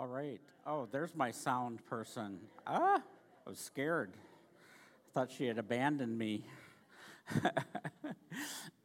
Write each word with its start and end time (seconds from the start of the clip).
All 0.00 0.06
right. 0.06 0.40
Oh, 0.66 0.88
there's 0.90 1.14
my 1.14 1.30
sound 1.30 1.84
person. 1.84 2.38
Ah, 2.66 3.02
I 3.46 3.50
was 3.50 3.58
scared. 3.58 4.14
I 4.14 5.12
thought 5.12 5.30
she 5.30 5.44
had 5.44 5.58
abandoned 5.58 6.16
me. 6.16 6.46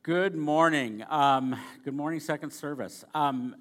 good 0.02 0.36
morning. 0.36 1.02
Um, 1.08 1.56
good 1.82 1.94
morning, 1.94 2.20
second 2.20 2.50
service. 2.50 3.06
Um, 3.14 3.56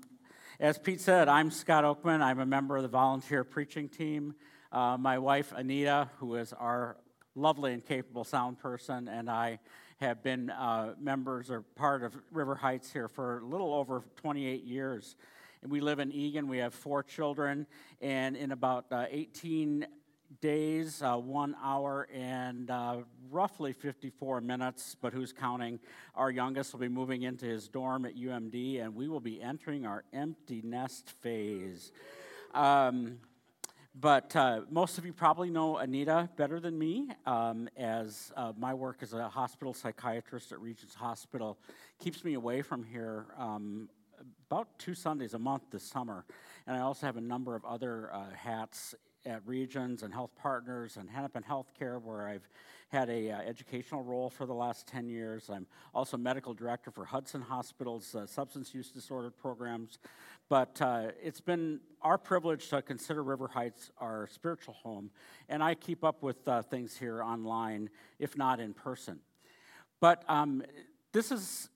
as 0.60 0.78
Pete 0.78 1.00
said, 1.00 1.30
I'm 1.30 1.50
Scott 1.50 1.86
Oakman. 1.86 2.22
I'm 2.22 2.42
a 2.42 2.46
member 2.46 2.76
of 2.76 2.84
the 2.84 2.90
volunteer 2.90 3.46
preaching 3.46 3.88
team. 3.88 4.36
Uh, 4.74 4.98
my 4.98 5.18
wife, 5.20 5.54
Anita, 5.56 6.10
who 6.18 6.36
is 6.36 6.52
our 6.52 6.98
lovely 7.34 7.72
and 7.72 7.86
capable 7.86 8.26
sound 8.26 8.60
person, 8.60 9.08
and 9.08 9.30
I 9.30 9.60
have 10.02 10.22
been 10.22 10.50
uh, 10.50 10.96
members 11.00 11.50
or 11.50 11.62
part 11.62 12.04
of 12.04 12.14
River 12.34 12.56
Heights 12.56 12.92
here 12.92 13.08
for 13.08 13.38
a 13.38 13.46
little 13.46 13.74
over 13.74 14.04
28 14.18 14.66
years. 14.66 15.16
We 15.68 15.80
live 15.80 16.00
in 16.00 16.12
Eagan. 16.12 16.48
We 16.48 16.60
have 16.60 16.74
four 16.74 17.02
children, 17.02 17.66
and 18.00 18.36
in 18.36 18.52
about 18.52 18.86
uh, 18.92 19.06
18 19.10 19.88
days, 20.42 21.02
uh, 21.02 21.16
one 21.16 21.56
hour, 21.64 22.08
and 22.14 22.70
uh, 22.70 22.98
roughly 23.32 23.74
54 23.74 24.42
minutes, 24.42 24.96
but 25.02 25.12
who's 25.12 25.34
counting? 25.34 25.80
Our 26.14 26.30
youngest 26.30 26.74
will 26.74 26.82
be 26.82 26.88
moving 26.88 27.24
into 27.24 27.48
his 27.48 27.68
dorm 27.68 28.06
at 28.06 28.16
UMD, 28.16 28.84
and 28.84 28.96
we 28.96 29.08
will 29.08 29.20
be 29.20 29.42
entering 29.42 29.88
our 29.88 30.04
empty 30.14 30.62
nest 30.64 31.10
phase. 31.22 31.92
Um, 32.54 33.18
but 34.00 34.36
uh, 34.36 34.62
most 34.70 34.98
of 34.98 35.06
you 35.06 35.14
probably 35.14 35.50
know 35.50 35.78
Anita 35.78 36.30
better 36.36 36.60
than 36.60 36.78
me, 36.78 37.10
um, 37.26 37.70
as 37.78 38.32
uh, 38.36 38.52
my 38.58 38.74
work 38.74 38.98
as 39.02 39.14
a 39.14 39.30
hospital 39.30 39.74
psychiatrist 39.74 40.52
at 40.52 40.60
Regions 40.60 40.94
Hospital 40.94 41.58
keeps 41.98 42.24
me 42.24 42.34
away 42.34 42.62
from 42.62 42.84
here 42.84 43.26
um, 43.38 43.90
about 44.50 44.68
two 44.80 44.94
Sundays 44.94 45.34
a 45.34 45.40
month 45.40 45.64
this 45.72 45.84
summer. 45.84 46.26
And 46.68 46.76
I 46.76 46.82
also 46.82 47.06
have 47.06 47.18
a 47.18 47.22
number 47.22 47.56
of 47.56 47.66
other 47.66 48.14
uh, 48.14 48.26
hats 48.36 48.96
at 49.26 49.42
Regions 49.46 50.04
and 50.04 50.14
Health 50.14 50.32
Partners 50.36 50.98
and 50.98 51.10
Hennepin 51.10 51.44
Healthcare, 51.44 52.02
where 52.02 52.28
I've 52.28 52.48
had 52.90 53.10
a 53.10 53.32
uh, 53.32 53.40
educational 53.40 54.04
role 54.04 54.30
for 54.30 54.46
the 54.46 54.54
last 54.54 54.88
10 54.88 55.10
years. 55.10 55.50
I'm 55.50 55.66
also 55.94 56.18
medical 56.18 56.54
director 56.54 56.92
for 56.92 57.06
Hudson 57.06 57.42
Hospital's 57.42 58.14
uh, 58.14 58.28
substance 58.28 58.74
use 58.74 58.92
disorder 58.92 59.32
programs. 59.32 59.98
But 60.48 60.80
uh, 60.82 61.08
it's 61.22 61.42
been 61.42 61.80
our 62.02 62.20
privilege 62.20 62.70
to 62.70 62.82
consider 62.82 63.24
River 63.24 63.48
Heights 63.48 63.90
our 63.98 64.28
spiritual 64.32 64.76
home, 64.76 65.10
and 65.50 65.64
I 65.64 65.74
keep 65.74 66.04
up 66.04 66.22
with 66.22 66.48
uh, 66.48 66.62
things 66.62 66.96
here 66.96 67.24
online, 67.24 67.90
if 68.20 68.38
not 68.38 68.60
in 68.60 68.74
person. 68.74 69.20
But 70.00 70.24
um, 70.28 70.62
this 71.14 71.32
is 71.32 71.70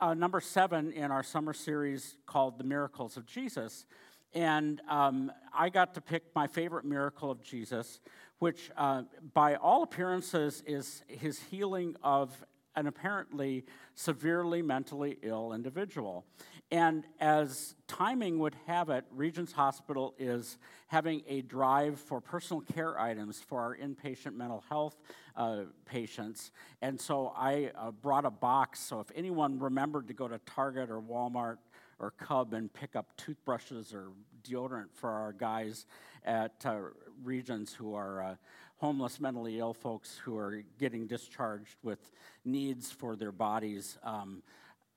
uh, 0.00 0.14
number 0.14 0.40
seven 0.40 0.92
in 0.92 1.10
our 1.10 1.22
summer 1.22 1.52
series 1.52 2.16
called 2.26 2.58
The 2.58 2.64
Miracles 2.64 3.16
of 3.16 3.26
Jesus. 3.26 3.86
And 4.34 4.80
um, 4.88 5.32
I 5.52 5.70
got 5.70 5.94
to 5.94 6.00
pick 6.00 6.24
my 6.34 6.46
favorite 6.46 6.84
miracle 6.84 7.30
of 7.30 7.42
Jesus, 7.42 8.00
which, 8.38 8.70
uh, 8.76 9.02
by 9.34 9.56
all 9.56 9.82
appearances, 9.82 10.62
is 10.66 11.02
his 11.08 11.40
healing 11.50 11.96
of 12.02 12.30
an 12.78 12.86
apparently 12.86 13.64
severely 13.94 14.62
mentally 14.62 15.18
ill 15.22 15.52
individual. 15.52 16.24
And 16.70 17.04
as 17.18 17.74
timing 17.88 18.38
would 18.38 18.54
have 18.66 18.88
it, 18.88 19.04
Regions 19.10 19.52
Hospital 19.52 20.14
is 20.18 20.58
having 20.86 21.22
a 21.26 21.42
drive 21.42 21.98
for 21.98 22.20
personal 22.20 22.60
care 22.60 22.98
items 23.00 23.40
for 23.40 23.60
our 23.60 23.76
inpatient 23.76 24.34
mental 24.34 24.62
health 24.68 24.96
uh, 25.36 25.64
patients. 25.86 26.52
And 26.80 27.00
so 27.00 27.32
I 27.36 27.70
uh, 27.76 27.90
brought 27.90 28.24
a 28.24 28.30
box. 28.30 28.80
So 28.80 29.00
if 29.00 29.10
anyone 29.14 29.58
remembered 29.58 30.06
to 30.08 30.14
go 30.14 30.28
to 30.28 30.38
Target 30.46 30.90
or 30.90 31.00
Walmart 31.00 31.56
or 31.98 32.12
Cub 32.12 32.54
and 32.54 32.72
pick 32.72 32.94
up 32.94 33.16
toothbrushes 33.16 33.92
or 33.92 34.12
deodorant 34.42 34.88
for 34.94 35.10
our 35.10 35.32
guys 35.32 35.86
at 36.24 36.64
uh, 36.64 36.76
Regions 37.24 37.74
who 37.74 37.94
are 37.94 38.22
uh, 38.22 38.34
homeless, 38.78 39.20
mentally 39.20 39.58
ill 39.58 39.74
folks 39.74 40.16
who 40.24 40.36
are 40.36 40.62
getting 40.78 41.06
discharged 41.06 41.76
with 41.82 42.12
needs 42.44 42.90
for 42.90 43.16
their 43.16 43.32
bodies. 43.32 43.98
Um, 44.04 44.42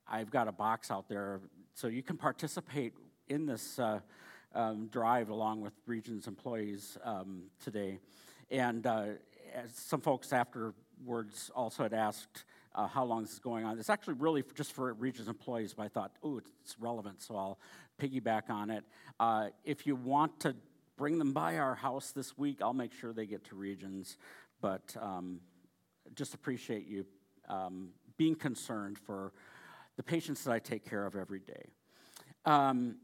I've 0.08 0.30
got 0.30 0.48
a 0.48 0.52
box 0.52 0.92
out 0.92 1.10
there 1.10 1.42
so 1.74 1.88
you 1.88 2.04
can 2.04 2.16
participate 2.16 2.94
in 3.28 3.46
this 3.48 3.80
uh, 3.80 4.00
um, 4.54 4.88
drive 4.88 5.30
along 5.30 5.62
with 5.62 5.74
Regions 5.88 6.28
employees 6.28 6.98
um, 7.04 7.44
today. 7.64 7.98
And 8.52 8.86
uh, 8.86 9.06
some 9.74 10.02
folks 10.02 10.32
afterwards 10.32 11.50
also 11.56 11.84
had 11.84 11.94
asked 11.94 12.46
uh, 12.76 12.88
how 12.88 13.04
long 13.04 13.24
this 13.24 13.34
is 13.34 13.40
going 13.40 13.66
on. 13.66 13.80
It's 13.80 13.90
actually 13.90 14.16
really 14.16 14.44
just 14.54 14.74
for 14.74 14.94
Regions 14.94 15.28
employees, 15.28 15.74
but 15.74 15.84
I 15.84 15.88
thought, 15.88 16.12
oh, 16.24 16.40
it's 16.62 16.76
relevant, 16.80 17.22
so 17.22 17.36
I'll 17.36 17.60
piggyback 18.00 18.50
on 18.50 18.70
it. 18.70 18.84
Uh, 19.20 19.50
if 19.64 19.88
you 19.88 19.96
want 19.96 20.40
to 20.42 20.56
bring 21.02 21.18
them 21.18 21.34
by 21.34 21.58
our 21.58 21.74
house 21.74 22.12
this 22.12 22.38
week, 22.38 22.62
I'll 22.62 22.76
make 22.76 22.94
sure 22.94 23.12
they 23.12 23.26
get 23.26 23.44
to 23.46 23.56
Regions. 23.56 24.18
But 24.62 24.96
um, 25.02 25.40
just 26.14 26.36
appreciate 26.36 26.86
you 26.86 27.08
um, 27.50 27.90
being 28.18 28.36
concerned 28.36 29.00
for 29.00 29.34
the 29.98 30.04
patients 30.04 30.44
that 30.44 30.52
I 30.52 30.60
take 30.60 30.88
care 30.88 31.04
of 31.08 31.16
every 31.16 31.40
day. 31.40 31.66
Um, 32.46 32.98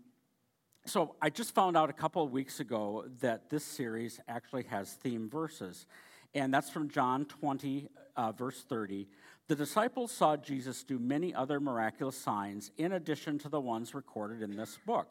so 0.86 1.16
I 1.24 1.31
just 1.31 1.56
found 1.56 1.75
out 1.75 1.90
a 1.90 1.94
couple 1.94 2.22
of 2.22 2.31
weeks 2.31 2.59
ago 2.59 3.06
that 3.22 3.50
this 3.50 3.63
series 3.63 4.19
actually 4.28 4.66
has 4.66 4.94
theme 4.94 5.28
verses, 5.28 5.88
and 6.36 6.53
that's 6.53 6.69
from 6.69 6.90
John 6.90 7.25
20, 7.25 7.90
uh, 8.16 8.31
verse 8.31 8.63
30. 8.69 9.07
The 9.47 9.56
disciples 9.56 10.12
saw 10.12 10.38
Jesus 10.38 10.84
do 10.84 11.00
many 11.00 11.34
other 11.34 11.59
miraculous 11.59 12.16
signs 12.16 12.69
in 12.78 12.91
addition 12.91 13.40
to 13.40 13.50
the 13.50 13.59
ones 13.59 13.96
recorded 13.96 14.44
in 14.44 14.56
this 14.56 14.78
book. 14.86 15.07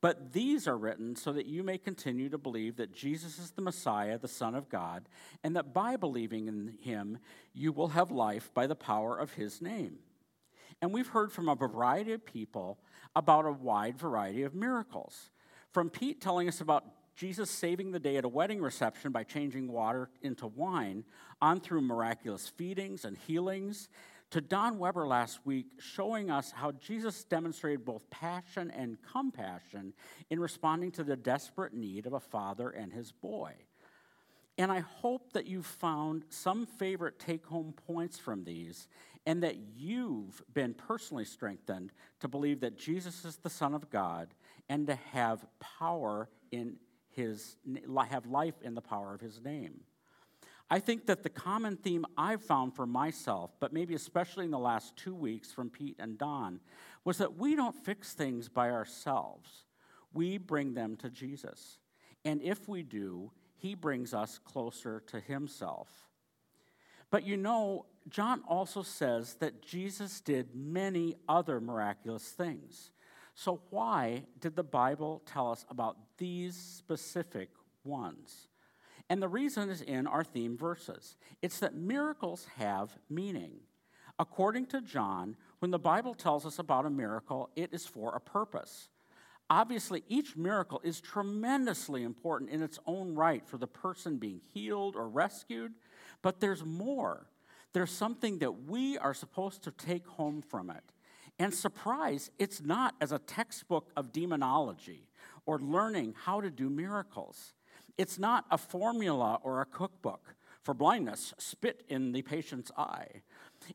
But 0.00 0.32
these 0.32 0.68
are 0.68 0.76
written 0.76 1.16
so 1.16 1.32
that 1.32 1.46
you 1.46 1.62
may 1.62 1.78
continue 1.78 2.28
to 2.28 2.38
believe 2.38 2.76
that 2.76 2.92
Jesus 2.92 3.38
is 3.38 3.52
the 3.52 3.62
Messiah, 3.62 4.18
the 4.18 4.28
Son 4.28 4.54
of 4.54 4.68
God, 4.68 5.08
and 5.42 5.56
that 5.56 5.72
by 5.72 5.96
believing 5.96 6.48
in 6.48 6.76
him, 6.82 7.18
you 7.54 7.72
will 7.72 7.88
have 7.88 8.10
life 8.10 8.50
by 8.52 8.66
the 8.66 8.74
power 8.74 9.18
of 9.18 9.32
his 9.32 9.62
name. 9.62 9.98
And 10.82 10.92
we've 10.92 11.08
heard 11.08 11.32
from 11.32 11.48
a 11.48 11.54
variety 11.54 12.12
of 12.12 12.26
people 12.26 12.78
about 13.14 13.46
a 13.46 13.52
wide 13.52 13.98
variety 13.98 14.42
of 14.42 14.54
miracles. 14.54 15.30
From 15.72 15.88
Pete 15.88 16.20
telling 16.20 16.48
us 16.48 16.60
about 16.60 16.84
Jesus 17.16 17.50
saving 17.50 17.92
the 17.92 17.98
day 17.98 18.18
at 18.18 18.26
a 18.26 18.28
wedding 18.28 18.60
reception 18.60 19.10
by 19.10 19.24
changing 19.24 19.72
water 19.72 20.10
into 20.20 20.46
wine, 20.46 21.04
on 21.40 21.60
through 21.60 21.80
miraculous 21.80 22.48
feedings 22.48 23.06
and 23.06 23.16
healings, 23.16 23.88
to 24.36 24.42
Don 24.42 24.78
Weber 24.78 25.06
last 25.06 25.40
week 25.46 25.64
showing 25.78 26.30
us 26.30 26.50
how 26.50 26.70
Jesus 26.72 27.24
demonstrated 27.24 27.86
both 27.86 28.10
passion 28.10 28.70
and 28.70 28.98
compassion 29.00 29.94
in 30.28 30.38
responding 30.38 30.90
to 30.90 31.04
the 31.04 31.16
desperate 31.16 31.72
need 31.72 32.04
of 32.04 32.12
a 32.12 32.20
father 32.20 32.68
and 32.68 32.92
his 32.92 33.12
boy. 33.12 33.54
And 34.58 34.70
I 34.70 34.80
hope 34.80 35.32
that 35.32 35.46
you've 35.46 35.64
found 35.64 36.24
some 36.28 36.66
favorite 36.66 37.18
take 37.18 37.46
home 37.46 37.72
points 37.86 38.18
from 38.18 38.44
these 38.44 38.88
and 39.24 39.42
that 39.42 39.56
you've 39.74 40.42
been 40.52 40.74
personally 40.74 41.24
strengthened 41.24 41.90
to 42.20 42.28
believe 42.28 42.60
that 42.60 42.76
Jesus 42.76 43.24
is 43.24 43.38
the 43.38 43.48
Son 43.48 43.72
of 43.72 43.88
God 43.88 44.34
and 44.68 44.86
to 44.88 44.96
have 45.12 45.46
power 45.60 46.28
in 46.52 46.76
his 47.08 47.56
have 48.10 48.26
life 48.26 48.60
in 48.60 48.74
the 48.74 48.82
power 48.82 49.14
of 49.14 49.22
his 49.22 49.40
name. 49.42 49.80
I 50.68 50.80
think 50.80 51.06
that 51.06 51.22
the 51.22 51.30
common 51.30 51.76
theme 51.76 52.04
I've 52.16 52.42
found 52.42 52.74
for 52.74 52.86
myself, 52.86 53.52
but 53.60 53.72
maybe 53.72 53.94
especially 53.94 54.44
in 54.44 54.50
the 54.50 54.58
last 54.58 54.96
two 54.96 55.14
weeks 55.14 55.52
from 55.52 55.70
Pete 55.70 55.96
and 55.98 56.18
Don, 56.18 56.60
was 57.04 57.18
that 57.18 57.36
we 57.36 57.54
don't 57.54 57.76
fix 57.84 58.14
things 58.14 58.48
by 58.48 58.70
ourselves. 58.70 59.64
We 60.12 60.38
bring 60.38 60.74
them 60.74 60.96
to 60.96 61.10
Jesus. 61.10 61.78
And 62.24 62.42
if 62.42 62.68
we 62.68 62.82
do, 62.82 63.30
he 63.54 63.74
brings 63.74 64.12
us 64.12 64.40
closer 64.44 65.00
to 65.06 65.20
himself. 65.20 65.88
But 67.10 67.24
you 67.24 67.36
know, 67.36 67.86
John 68.08 68.42
also 68.48 68.82
says 68.82 69.34
that 69.34 69.62
Jesus 69.62 70.20
did 70.20 70.54
many 70.54 71.14
other 71.28 71.60
miraculous 71.60 72.24
things. 72.24 72.90
So, 73.34 73.60
why 73.70 74.24
did 74.40 74.56
the 74.56 74.64
Bible 74.64 75.22
tell 75.26 75.50
us 75.50 75.64
about 75.68 75.96
these 76.18 76.56
specific 76.56 77.50
ones? 77.84 78.48
And 79.08 79.22
the 79.22 79.28
reason 79.28 79.70
is 79.70 79.82
in 79.82 80.06
our 80.06 80.24
theme 80.24 80.56
verses 80.56 81.16
it's 81.42 81.60
that 81.60 81.74
miracles 81.74 82.46
have 82.56 82.98
meaning. 83.08 83.60
According 84.18 84.66
to 84.66 84.80
John, 84.80 85.36
when 85.58 85.70
the 85.70 85.78
Bible 85.78 86.14
tells 86.14 86.46
us 86.46 86.58
about 86.58 86.86
a 86.86 86.90
miracle, 86.90 87.50
it 87.54 87.72
is 87.72 87.86
for 87.86 88.14
a 88.14 88.20
purpose. 88.20 88.88
Obviously, 89.48 90.02
each 90.08 90.36
miracle 90.36 90.80
is 90.82 91.00
tremendously 91.00 92.02
important 92.02 92.50
in 92.50 92.62
its 92.62 92.78
own 92.86 93.14
right 93.14 93.46
for 93.46 93.58
the 93.58 93.66
person 93.66 94.16
being 94.16 94.40
healed 94.52 94.96
or 94.96 95.08
rescued, 95.08 95.72
but 96.22 96.40
there's 96.40 96.64
more. 96.64 97.26
There's 97.72 97.92
something 97.92 98.38
that 98.38 98.64
we 98.64 98.98
are 98.98 99.14
supposed 99.14 99.62
to 99.64 99.70
take 99.70 100.06
home 100.06 100.42
from 100.42 100.70
it. 100.70 100.82
And 101.38 101.54
surprise, 101.54 102.30
it's 102.38 102.62
not 102.62 102.94
as 103.00 103.12
a 103.12 103.18
textbook 103.18 103.90
of 103.96 104.12
demonology 104.12 105.08
or 105.44 105.60
learning 105.60 106.14
how 106.24 106.40
to 106.40 106.50
do 106.50 106.70
miracles. 106.70 107.52
It's 107.98 108.18
not 108.18 108.44
a 108.50 108.58
formula 108.58 109.38
or 109.42 109.60
a 109.60 109.66
cookbook 109.66 110.36
For 110.66 110.74
blindness, 110.74 111.32
spit 111.38 111.84
in 111.88 112.10
the 112.10 112.22
patient's 112.22 112.72
eye. 112.76 113.22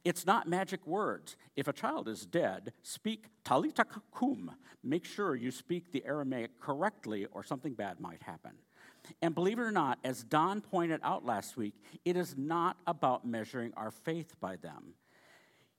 It's 0.03 0.25
not 0.25 0.49
magic 0.49 0.85
words. 0.85 1.37
If 1.55 1.69
a 1.69 1.73
child 1.73 2.09
is 2.09 2.25
dead, 2.25 2.73
speak 2.83 3.27
talita 3.45 3.85
kum. 4.13 4.51
Make 4.83 5.05
sure 5.05 5.37
you 5.37 5.51
speak 5.51 5.93
the 5.93 6.03
Aramaic 6.05 6.59
correctly, 6.59 7.27
or 7.31 7.45
something 7.45 7.75
bad 7.75 8.01
might 8.01 8.21
happen. 8.23 8.51
And 9.21 9.33
believe 9.33 9.57
it 9.57 9.61
or 9.61 9.71
not, 9.71 9.99
as 10.03 10.25
Don 10.25 10.59
pointed 10.59 10.99
out 11.01 11.23
last 11.23 11.55
week, 11.55 11.75
it 12.03 12.17
is 12.17 12.35
not 12.37 12.75
about 12.85 13.25
measuring 13.25 13.71
our 13.77 13.91
faith 13.91 14.35
by 14.41 14.57
them. 14.57 14.95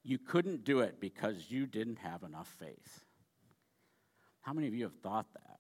You 0.03 0.17
couldn't 0.17 0.65
do 0.65 0.81
it 0.81 0.99
because 0.99 1.51
you 1.51 1.67
didn't 1.67 1.99
have 1.99 2.23
enough 2.23 2.49
faith. 2.59 3.05
How 4.41 4.55
many 4.55 4.67
of 4.67 4.75
you 4.75 4.85
have 4.85 4.97
thought 5.03 5.27
that? 5.35 5.59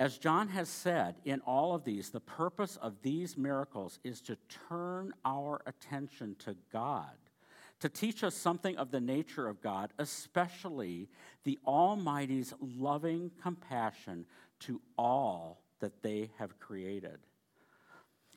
As 0.00 0.16
John 0.16 0.48
has 0.48 0.68
said, 0.68 1.16
in 1.24 1.40
all 1.40 1.74
of 1.74 1.84
these, 1.84 2.10
the 2.10 2.20
purpose 2.20 2.76
of 2.76 3.02
these 3.02 3.36
miracles 3.36 3.98
is 4.04 4.20
to 4.22 4.36
turn 4.68 5.12
our 5.24 5.60
attention 5.66 6.36
to 6.40 6.54
God, 6.72 7.16
to 7.80 7.88
teach 7.88 8.22
us 8.22 8.36
something 8.36 8.76
of 8.76 8.92
the 8.92 9.00
nature 9.00 9.48
of 9.48 9.60
God, 9.60 9.92
especially 9.98 11.08
the 11.42 11.58
Almighty's 11.66 12.54
loving 12.60 13.32
compassion 13.42 14.24
to 14.60 14.80
all 14.96 15.62
that 15.80 16.02
they 16.02 16.30
have 16.38 16.60
created. 16.60 17.18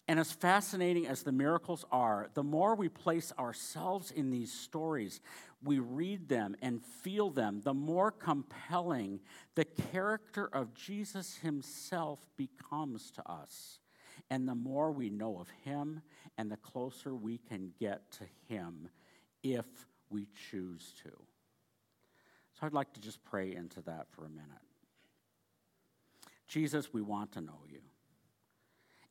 And 0.07 0.19
as 0.19 0.31
fascinating 0.31 1.07
as 1.07 1.21
the 1.21 1.31
miracles 1.31 1.85
are, 1.91 2.29
the 2.33 2.43
more 2.43 2.75
we 2.75 2.89
place 2.89 3.31
ourselves 3.37 4.11
in 4.11 4.31
these 4.31 4.51
stories, 4.51 5.21
we 5.63 5.79
read 5.79 6.27
them 6.27 6.55
and 6.61 6.83
feel 6.83 7.29
them, 7.29 7.61
the 7.63 7.73
more 7.73 8.11
compelling 8.11 9.19
the 9.55 9.65
character 9.65 10.49
of 10.51 10.73
Jesus 10.73 11.37
himself 11.37 12.19
becomes 12.35 13.11
to 13.11 13.29
us. 13.29 13.79
And 14.29 14.47
the 14.47 14.55
more 14.55 14.91
we 14.91 15.09
know 15.09 15.39
of 15.39 15.49
him, 15.63 16.01
and 16.37 16.51
the 16.51 16.57
closer 16.57 17.13
we 17.13 17.37
can 17.37 17.73
get 17.79 18.11
to 18.11 18.23
him 18.47 18.89
if 19.43 19.65
we 20.09 20.27
choose 20.49 20.93
to. 21.03 21.09
So 21.09 22.65
I'd 22.65 22.73
like 22.73 22.93
to 22.93 23.01
just 23.01 23.23
pray 23.23 23.53
into 23.53 23.81
that 23.81 24.07
for 24.11 24.25
a 24.25 24.29
minute. 24.29 24.47
Jesus, 26.47 26.93
we 26.93 27.01
want 27.01 27.31
to 27.33 27.41
know 27.41 27.61
you. 27.69 27.81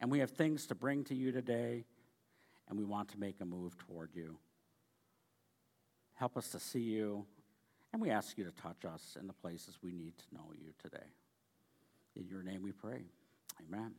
And 0.01 0.11
we 0.11 0.21
have 0.21 0.31
things 0.31 0.67
to 0.67 0.75
bring 0.75 1.05
to 1.05 1.15
you 1.15 1.33
today, 1.33 1.85
and 2.69 2.79
we 2.79 2.85
want 2.85 3.09
to 3.11 3.19
make 3.19 3.41
a 3.41 3.45
move 3.45 3.77
toward 3.79 4.11
you. 4.15 4.39
Help 6.21 6.37
us 6.37 6.51
to 6.51 6.61
see 6.61 6.81
you, 6.81 7.25
and 7.95 8.03
we 8.03 8.11
ask 8.11 8.37
you 8.37 8.45
to 8.45 8.51
touch 8.51 8.85
us 8.85 9.17
in 9.19 9.27
the 9.27 9.33
places 9.33 9.79
we 9.83 9.91
need 9.91 10.13
to 10.19 10.35
know 10.35 10.53
you 10.53 10.75
today. 10.83 11.07
In 12.15 12.29
your 12.29 12.43
name 12.43 12.63
we 12.63 12.73
pray. 12.73 13.07
Amen. 13.67 13.93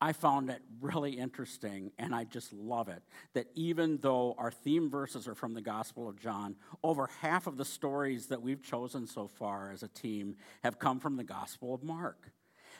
I 0.00 0.14
found 0.14 0.50
it 0.50 0.62
really 0.80 1.12
interesting, 1.12 1.92
and 1.96 2.12
I 2.12 2.24
just 2.24 2.52
love 2.52 2.88
it, 2.88 3.04
that 3.34 3.46
even 3.54 3.98
though 3.98 4.34
our 4.36 4.50
theme 4.50 4.90
verses 4.90 5.28
are 5.28 5.36
from 5.36 5.54
the 5.54 5.62
Gospel 5.62 6.08
of 6.08 6.18
John, 6.18 6.56
over 6.82 7.08
half 7.20 7.46
of 7.46 7.56
the 7.56 7.64
stories 7.64 8.26
that 8.26 8.42
we've 8.42 8.64
chosen 8.64 9.06
so 9.06 9.28
far 9.28 9.70
as 9.70 9.84
a 9.84 9.88
team 9.88 10.34
have 10.64 10.80
come 10.80 10.98
from 10.98 11.16
the 11.16 11.22
Gospel 11.22 11.72
of 11.72 11.84
Mark 11.84 12.32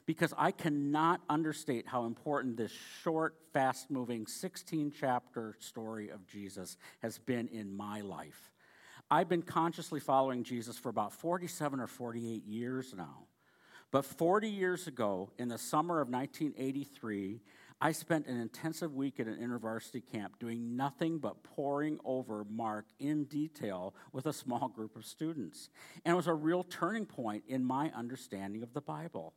because 0.07 0.35
I 0.37 0.51
cannot 0.51 1.21
understate 1.29 1.87
how 1.87 2.05
important 2.07 2.57
this 2.57 2.73
short, 3.03 3.37
fast 3.53 3.91
moving 3.91 4.27
16 4.27 4.93
chapter 4.99 5.57
story 5.59 6.09
of 6.11 6.27
Jesus 6.27 6.77
has 7.03 7.19
been 7.19 7.49
in 7.49 7.77
my 7.77 8.01
life. 8.01 8.51
I've 9.11 9.29
been 9.29 9.43
consciously 9.43 10.01
following 10.01 10.43
Jesus 10.43 10.79
for 10.79 10.89
about 10.89 11.13
47 11.13 11.81
or 11.81 11.87
48 11.87 12.45
years 12.47 12.95
now. 12.97 13.27
But 13.91 14.07
40 14.07 14.49
years 14.49 14.87
ago, 14.87 15.31
in 15.39 15.49
the 15.49 15.59
summer 15.59 16.01
of 16.01 16.09
1983, 16.09 17.43
I 17.79 17.93
spent 17.93 18.27
an 18.27 18.41
intensive 18.41 18.95
week 18.95 19.21
at 19.21 19.27
an 19.27 19.37
intervarsity 19.37 20.03
camp 20.11 20.39
doing 20.39 20.77
nothing 20.77 21.19
but 21.19 21.43
poring 21.43 21.99
over 22.05 22.47
Mark 22.49 22.87
in 22.99 23.25
detail 23.25 23.95
with 24.13 24.27
a 24.27 24.33
small 24.33 24.69
group 24.69 24.97
of 24.97 25.05
students. 25.05 25.69
And 26.05 26.15
it 26.15 26.17
was 26.17 26.29
a 26.29 26.33
real 26.33 26.63
turning 26.63 27.05
point 27.05 27.45
in 27.49 27.65
my 27.65 27.91
understanding 27.91 28.63
of 28.63 28.73
the 28.73 28.81
Bible. 28.81 29.35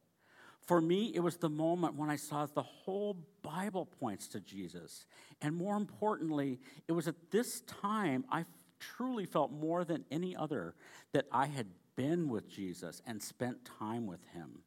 For 0.65 0.81
me, 0.81 1.11
it 1.13 1.19
was 1.19 1.37
the 1.37 1.49
moment 1.49 1.95
when 1.95 2.09
I 2.09 2.15
saw 2.15 2.45
the 2.45 2.63
whole 2.63 3.17
Bible 3.43 3.85
points 3.85 4.27
to 4.29 4.39
Jesus. 4.39 5.05
And 5.41 5.55
more 5.55 5.77
importantly, 5.77 6.59
it 6.87 6.91
was 6.91 7.07
at 7.07 7.31
this 7.31 7.61
time 7.61 8.25
I 8.31 8.45
truly 8.79 9.25
felt 9.25 9.51
more 9.51 9.85
than 9.85 10.05
any 10.09 10.35
other 10.35 10.75
that 11.13 11.25
I 11.31 11.45
had 11.45 11.67
been 11.95 12.29
with 12.29 12.49
Jesus 12.49 13.01
and 13.05 13.21
spent 13.21 13.69
time 13.79 14.07
with 14.07 14.23
him. 14.33 14.63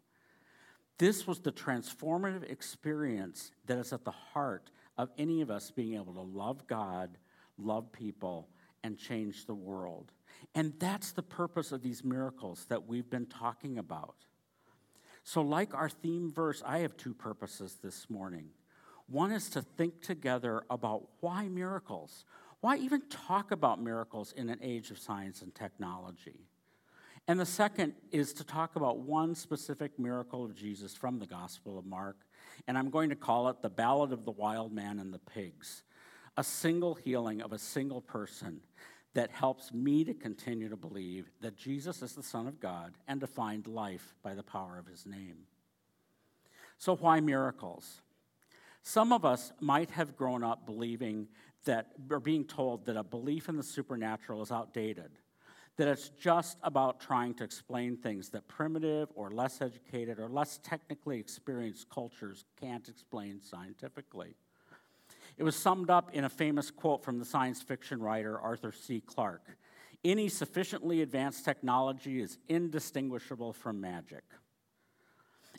This 0.98 1.26
was 1.26 1.40
the 1.40 1.52
transformative 1.52 2.50
experience 2.50 3.50
that 3.66 3.78
is 3.78 3.92
at 3.92 4.04
the 4.04 4.10
heart 4.10 4.70
of 4.96 5.10
any 5.18 5.40
of 5.42 5.50
us 5.50 5.70
being 5.70 5.94
able 5.94 6.14
to 6.14 6.20
love 6.20 6.66
God, 6.66 7.18
love 7.56 7.92
people, 7.92 8.48
and 8.82 8.98
change 8.98 9.46
the 9.46 9.54
world. 9.54 10.12
And 10.54 10.74
that's 10.78 11.12
the 11.12 11.22
purpose 11.22 11.72
of 11.72 11.82
these 11.82 12.04
miracles 12.04 12.66
that 12.68 12.86
we've 12.86 13.08
been 13.08 13.26
talking 13.26 13.78
about. 13.78 14.16
So, 15.28 15.42
like 15.42 15.74
our 15.74 15.90
theme 15.90 16.32
verse, 16.32 16.62
I 16.64 16.78
have 16.78 16.96
two 16.96 17.12
purposes 17.12 17.76
this 17.82 18.08
morning. 18.08 18.46
One 19.08 19.30
is 19.30 19.50
to 19.50 19.60
think 19.60 20.00
together 20.00 20.62
about 20.70 21.06
why 21.20 21.48
miracles? 21.48 22.24
Why 22.62 22.78
even 22.78 23.02
talk 23.10 23.50
about 23.50 23.78
miracles 23.78 24.32
in 24.32 24.48
an 24.48 24.58
age 24.62 24.90
of 24.90 24.98
science 24.98 25.42
and 25.42 25.54
technology? 25.54 26.46
And 27.26 27.38
the 27.38 27.44
second 27.44 27.92
is 28.10 28.32
to 28.32 28.42
talk 28.42 28.76
about 28.76 29.00
one 29.00 29.34
specific 29.34 29.98
miracle 29.98 30.46
of 30.46 30.54
Jesus 30.54 30.94
from 30.94 31.18
the 31.18 31.26
Gospel 31.26 31.78
of 31.78 31.84
Mark. 31.84 32.16
And 32.66 32.78
I'm 32.78 32.88
going 32.88 33.10
to 33.10 33.14
call 33.14 33.50
it 33.50 33.60
the 33.60 33.68
Ballad 33.68 34.12
of 34.12 34.24
the 34.24 34.30
Wild 34.30 34.72
Man 34.72 34.98
and 34.98 35.12
the 35.12 35.18
Pigs, 35.18 35.82
a 36.38 36.42
single 36.42 36.94
healing 36.94 37.42
of 37.42 37.52
a 37.52 37.58
single 37.58 38.00
person 38.00 38.62
that 39.14 39.30
helps 39.30 39.72
me 39.72 40.04
to 40.04 40.14
continue 40.14 40.68
to 40.68 40.76
believe 40.76 41.30
that 41.40 41.56
Jesus 41.56 42.02
is 42.02 42.14
the 42.14 42.22
Son 42.22 42.46
of 42.46 42.60
God 42.60 42.94
and 43.06 43.20
to 43.20 43.26
find 43.26 43.66
life 43.66 44.14
by 44.22 44.34
the 44.34 44.42
power 44.42 44.78
of 44.78 44.86
his 44.86 45.06
name. 45.06 45.46
So, 46.78 46.94
why 46.96 47.20
miracles? 47.20 48.02
Some 48.82 49.12
of 49.12 49.24
us 49.24 49.52
might 49.60 49.90
have 49.90 50.16
grown 50.16 50.44
up 50.44 50.64
believing 50.64 51.28
that, 51.64 51.88
or 52.10 52.20
being 52.20 52.44
told 52.44 52.86
that 52.86 52.96
a 52.96 53.02
belief 53.02 53.48
in 53.48 53.56
the 53.56 53.62
supernatural 53.62 54.40
is 54.42 54.52
outdated, 54.52 55.10
that 55.76 55.88
it's 55.88 56.10
just 56.10 56.58
about 56.62 57.00
trying 57.00 57.34
to 57.34 57.44
explain 57.44 57.96
things 57.96 58.30
that 58.30 58.48
primitive 58.48 59.08
or 59.14 59.30
less 59.30 59.60
educated 59.60 60.18
or 60.18 60.28
less 60.28 60.58
technically 60.62 61.18
experienced 61.18 61.90
cultures 61.90 62.44
can't 62.60 62.88
explain 62.88 63.40
scientifically. 63.40 64.36
It 65.38 65.44
was 65.44 65.54
summed 65.54 65.88
up 65.88 66.10
in 66.12 66.24
a 66.24 66.28
famous 66.28 66.72
quote 66.72 67.04
from 67.04 67.20
the 67.20 67.24
science 67.24 67.62
fiction 67.62 68.02
writer 68.02 68.38
Arthur 68.40 68.72
C. 68.72 69.00
Clarke 69.00 69.56
Any 70.04 70.28
sufficiently 70.28 71.00
advanced 71.00 71.44
technology 71.44 72.20
is 72.20 72.38
indistinguishable 72.48 73.52
from 73.52 73.80
magic. 73.80 74.24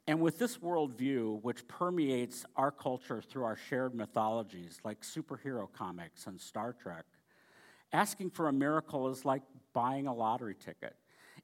And 0.05 0.19
with 0.19 0.37
this 0.37 0.57
worldview, 0.57 1.41
which 1.43 1.65
permeates 1.67 2.45
our 2.57 2.71
culture 2.71 3.21
through 3.21 3.43
our 3.43 3.55
shared 3.55 3.95
mythologies 3.95 4.79
like 4.83 5.01
superhero 5.01 5.71
comics 5.71 6.27
and 6.27 6.41
Star 6.41 6.73
Trek, 6.73 7.05
asking 7.93 8.31
for 8.31 8.49
a 8.49 8.53
miracle 8.53 9.07
is 9.07 9.23
like 9.23 9.43
buying 9.71 10.07
a 10.07 10.13
lottery 10.13 10.55
ticket. 10.55 10.95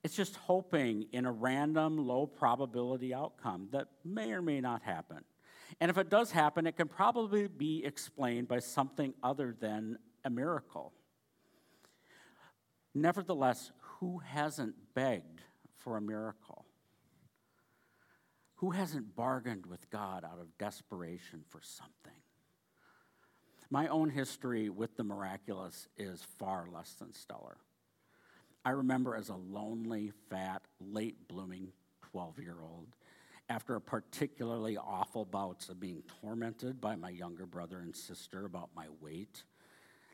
It's 0.03 0.15
just 0.15 0.35
hoping 0.35 1.05
in 1.13 1.25
a 1.25 1.31
random, 1.31 1.97
low 1.97 2.25
probability 2.25 3.13
outcome 3.13 3.69
that 3.71 3.87
may 4.03 4.33
or 4.33 4.41
may 4.41 4.59
not 4.59 4.81
happen. 4.81 5.23
And 5.79 5.91
if 5.91 5.97
it 5.97 6.09
does 6.09 6.31
happen, 6.31 6.67
it 6.67 6.77
can 6.77 6.87
probably 6.87 7.47
be 7.47 7.83
explained 7.83 8.47
by 8.47 8.59
something 8.59 9.13
other 9.21 9.55
than 9.59 9.97
a 10.23 10.29
miracle. 10.29 10.93
Nevertheless, 12.93 13.71
who 13.99 14.19
hasn't 14.19 14.75
begged 14.93 15.41
for 15.75 15.97
a 15.97 16.01
miracle? 16.01 16.65
Who 18.55 18.71
hasn't 18.71 19.15
bargained 19.15 19.65
with 19.65 19.89
God 19.89 20.23
out 20.23 20.39
of 20.39 20.57
desperation 20.57 21.43
for 21.49 21.59
something? 21.61 22.21
My 23.69 23.87
own 23.87 24.09
history 24.09 24.69
with 24.69 24.95
the 24.95 25.03
miraculous 25.03 25.87
is 25.97 26.25
far 26.37 26.67
less 26.71 26.93
than 26.93 27.13
stellar. 27.13 27.57
I 28.63 28.71
remember 28.71 29.15
as 29.15 29.29
a 29.29 29.35
lonely, 29.35 30.13
fat, 30.29 30.61
late 30.79 31.27
blooming 31.27 31.73
12 32.11 32.39
year 32.39 32.57
old 32.61 32.95
after 33.49 33.75
a 33.75 33.81
particularly 33.81 34.77
awful 34.77 35.25
bouts 35.25 35.69
of 35.69 35.79
being 35.79 36.03
tormented 36.21 36.81
by 36.81 36.95
my 36.95 37.09
younger 37.09 37.45
brother 37.45 37.79
and 37.79 37.95
sister 37.95 38.45
about 38.45 38.69
my 38.75 38.87
weight, 39.01 39.43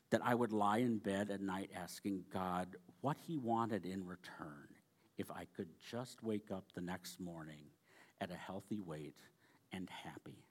that 0.09 0.21
I 0.23 0.35
would 0.35 0.51
lie 0.51 0.79
in 0.79 0.97
bed 0.97 1.31
at 1.31 1.41
night 1.41 1.71
asking 1.75 2.25
God 2.33 2.75
what 2.99 3.17
He 3.25 3.37
wanted 3.37 3.85
in 3.85 4.05
return 4.05 4.67
if 5.17 5.31
I 5.31 5.45
could 5.55 5.69
just 5.89 6.21
wake 6.23 6.51
up 6.51 6.65
the 6.73 6.81
next 6.81 7.19
morning 7.19 7.63
at 8.19 8.31
a 8.31 8.35
healthy 8.35 8.81
weight 8.81 9.19
and 9.71 9.89
happy. 9.89 10.43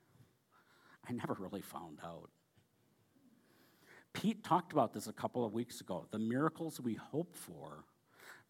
I 1.08 1.12
never 1.12 1.34
really 1.38 1.60
found 1.60 1.98
out. 2.04 2.30
Pete 4.12 4.42
talked 4.42 4.72
about 4.72 4.92
this 4.92 5.06
a 5.06 5.12
couple 5.12 5.44
of 5.44 5.52
weeks 5.52 5.80
ago 5.80 6.06
the 6.10 6.18
miracles 6.18 6.80
we 6.80 6.94
hope 6.94 7.36
for 7.36 7.84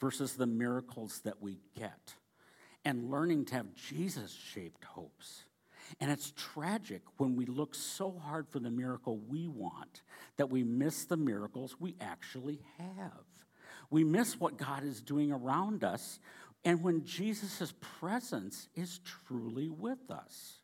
versus 0.01 0.35
the 0.35 0.47
miracles 0.47 1.21
that 1.25 1.43
we 1.43 1.59
get 1.77 2.15
and 2.85 3.11
learning 3.11 3.45
to 3.47 3.55
have 3.55 3.75
Jesus 3.75 4.33
shaped 4.33 4.85
hopes. 4.85 5.45
And 5.99 6.11
it's 6.11 6.33
tragic 6.37 7.03
when 7.17 7.35
we 7.35 7.47
look 7.47 7.75
so 7.75 8.13
hard 8.13 8.49
for 8.49 8.61
the 8.61 8.71
miracle 8.71 9.19
we 9.19 9.49
want 9.49 10.03
that 10.37 10.51
we 10.51 10.63
miss 10.63 11.05
the 11.05 11.17
miracles 11.17 11.77
we 11.81 11.97
actually 12.01 12.61
have. 12.79 13.25
We 13.91 14.05
miss 14.05 14.39
what 14.39 14.57
God 14.57 14.85
is 14.85 15.01
doing 15.01 15.33
around 15.33 15.83
us 15.83 16.21
and 16.65 16.83
when 16.83 17.05
Jesus' 17.05 17.73
presence 17.99 18.69
is 18.75 19.01
truly 19.01 19.69
with 19.69 20.11
us. 20.11 20.61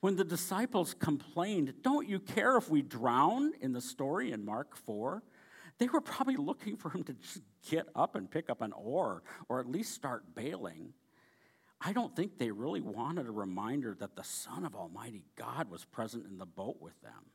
When 0.00 0.16
the 0.16 0.24
disciples 0.24 0.94
complained, 0.94 1.74
Don't 1.82 2.08
you 2.08 2.18
care 2.18 2.56
if 2.56 2.68
we 2.68 2.82
drown 2.82 3.52
in 3.60 3.72
the 3.72 3.80
story 3.80 4.32
in 4.32 4.44
Mark 4.44 4.76
4? 4.76 5.22
They 5.78 5.88
were 5.88 6.00
probably 6.00 6.36
looking 6.36 6.76
for 6.76 6.90
him 6.90 7.02
to 7.04 7.14
just 7.14 7.40
get 7.68 7.88
up 7.94 8.14
and 8.14 8.30
pick 8.30 8.50
up 8.50 8.60
an 8.60 8.72
oar 8.72 9.22
or 9.48 9.58
at 9.58 9.68
least 9.68 9.94
start 9.94 10.34
bailing. 10.34 10.92
I 11.84 11.92
don't 11.92 12.14
think 12.14 12.38
they 12.38 12.52
really 12.52 12.80
wanted 12.80 13.26
a 13.26 13.32
reminder 13.32 13.96
that 13.98 14.14
the 14.14 14.22
Son 14.22 14.64
of 14.64 14.76
Almighty 14.76 15.24
God 15.34 15.68
was 15.68 15.84
present 15.84 16.26
in 16.30 16.38
the 16.38 16.46
boat 16.46 16.76
with 16.80 17.00
them. 17.02 17.26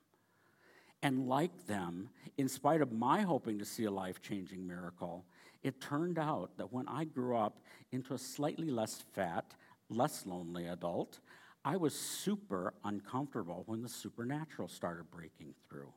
And 1.03 1.27
like 1.27 1.67
them, 1.67 2.09
in 2.37 2.47
spite 2.47 2.81
of 2.81 2.91
my 2.91 3.21
hoping 3.21 3.59
to 3.59 3.65
see 3.65 3.83
a 3.83 3.91
life 3.91 4.21
changing 4.21 4.65
miracle, 4.65 5.25
it 5.63 5.81
turned 5.81 6.17
out 6.17 6.57
that 6.57 6.71
when 6.71 6.87
I 6.87 7.03
grew 7.03 7.35
up 7.35 7.59
into 7.91 8.13
a 8.13 8.17
slightly 8.17 8.69
less 8.69 9.03
fat, 9.13 9.53
less 9.89 10.25
lonely 10.25 10.67
adult, 10.67 11.19
I 11.65 11.75
was 11.75 11.93
super 11.93 12.73
uncomfortable 12.85 13.63
when 13.65 13.81
the 13.81 13.89
supernatural 13.89 14.69
started 14.69 15.11
breaking 15.11 15.53
through, 15.67 15.91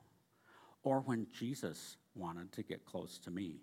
or 0.83 1.01
when 1.01 1.29
Jesus 1.33 1.97
wanted 2.17 2.51
to 2.53 2.65
get 2.65 2.85
close 2.85 3.19
to 3.21 3.31
me. 3.31 3.61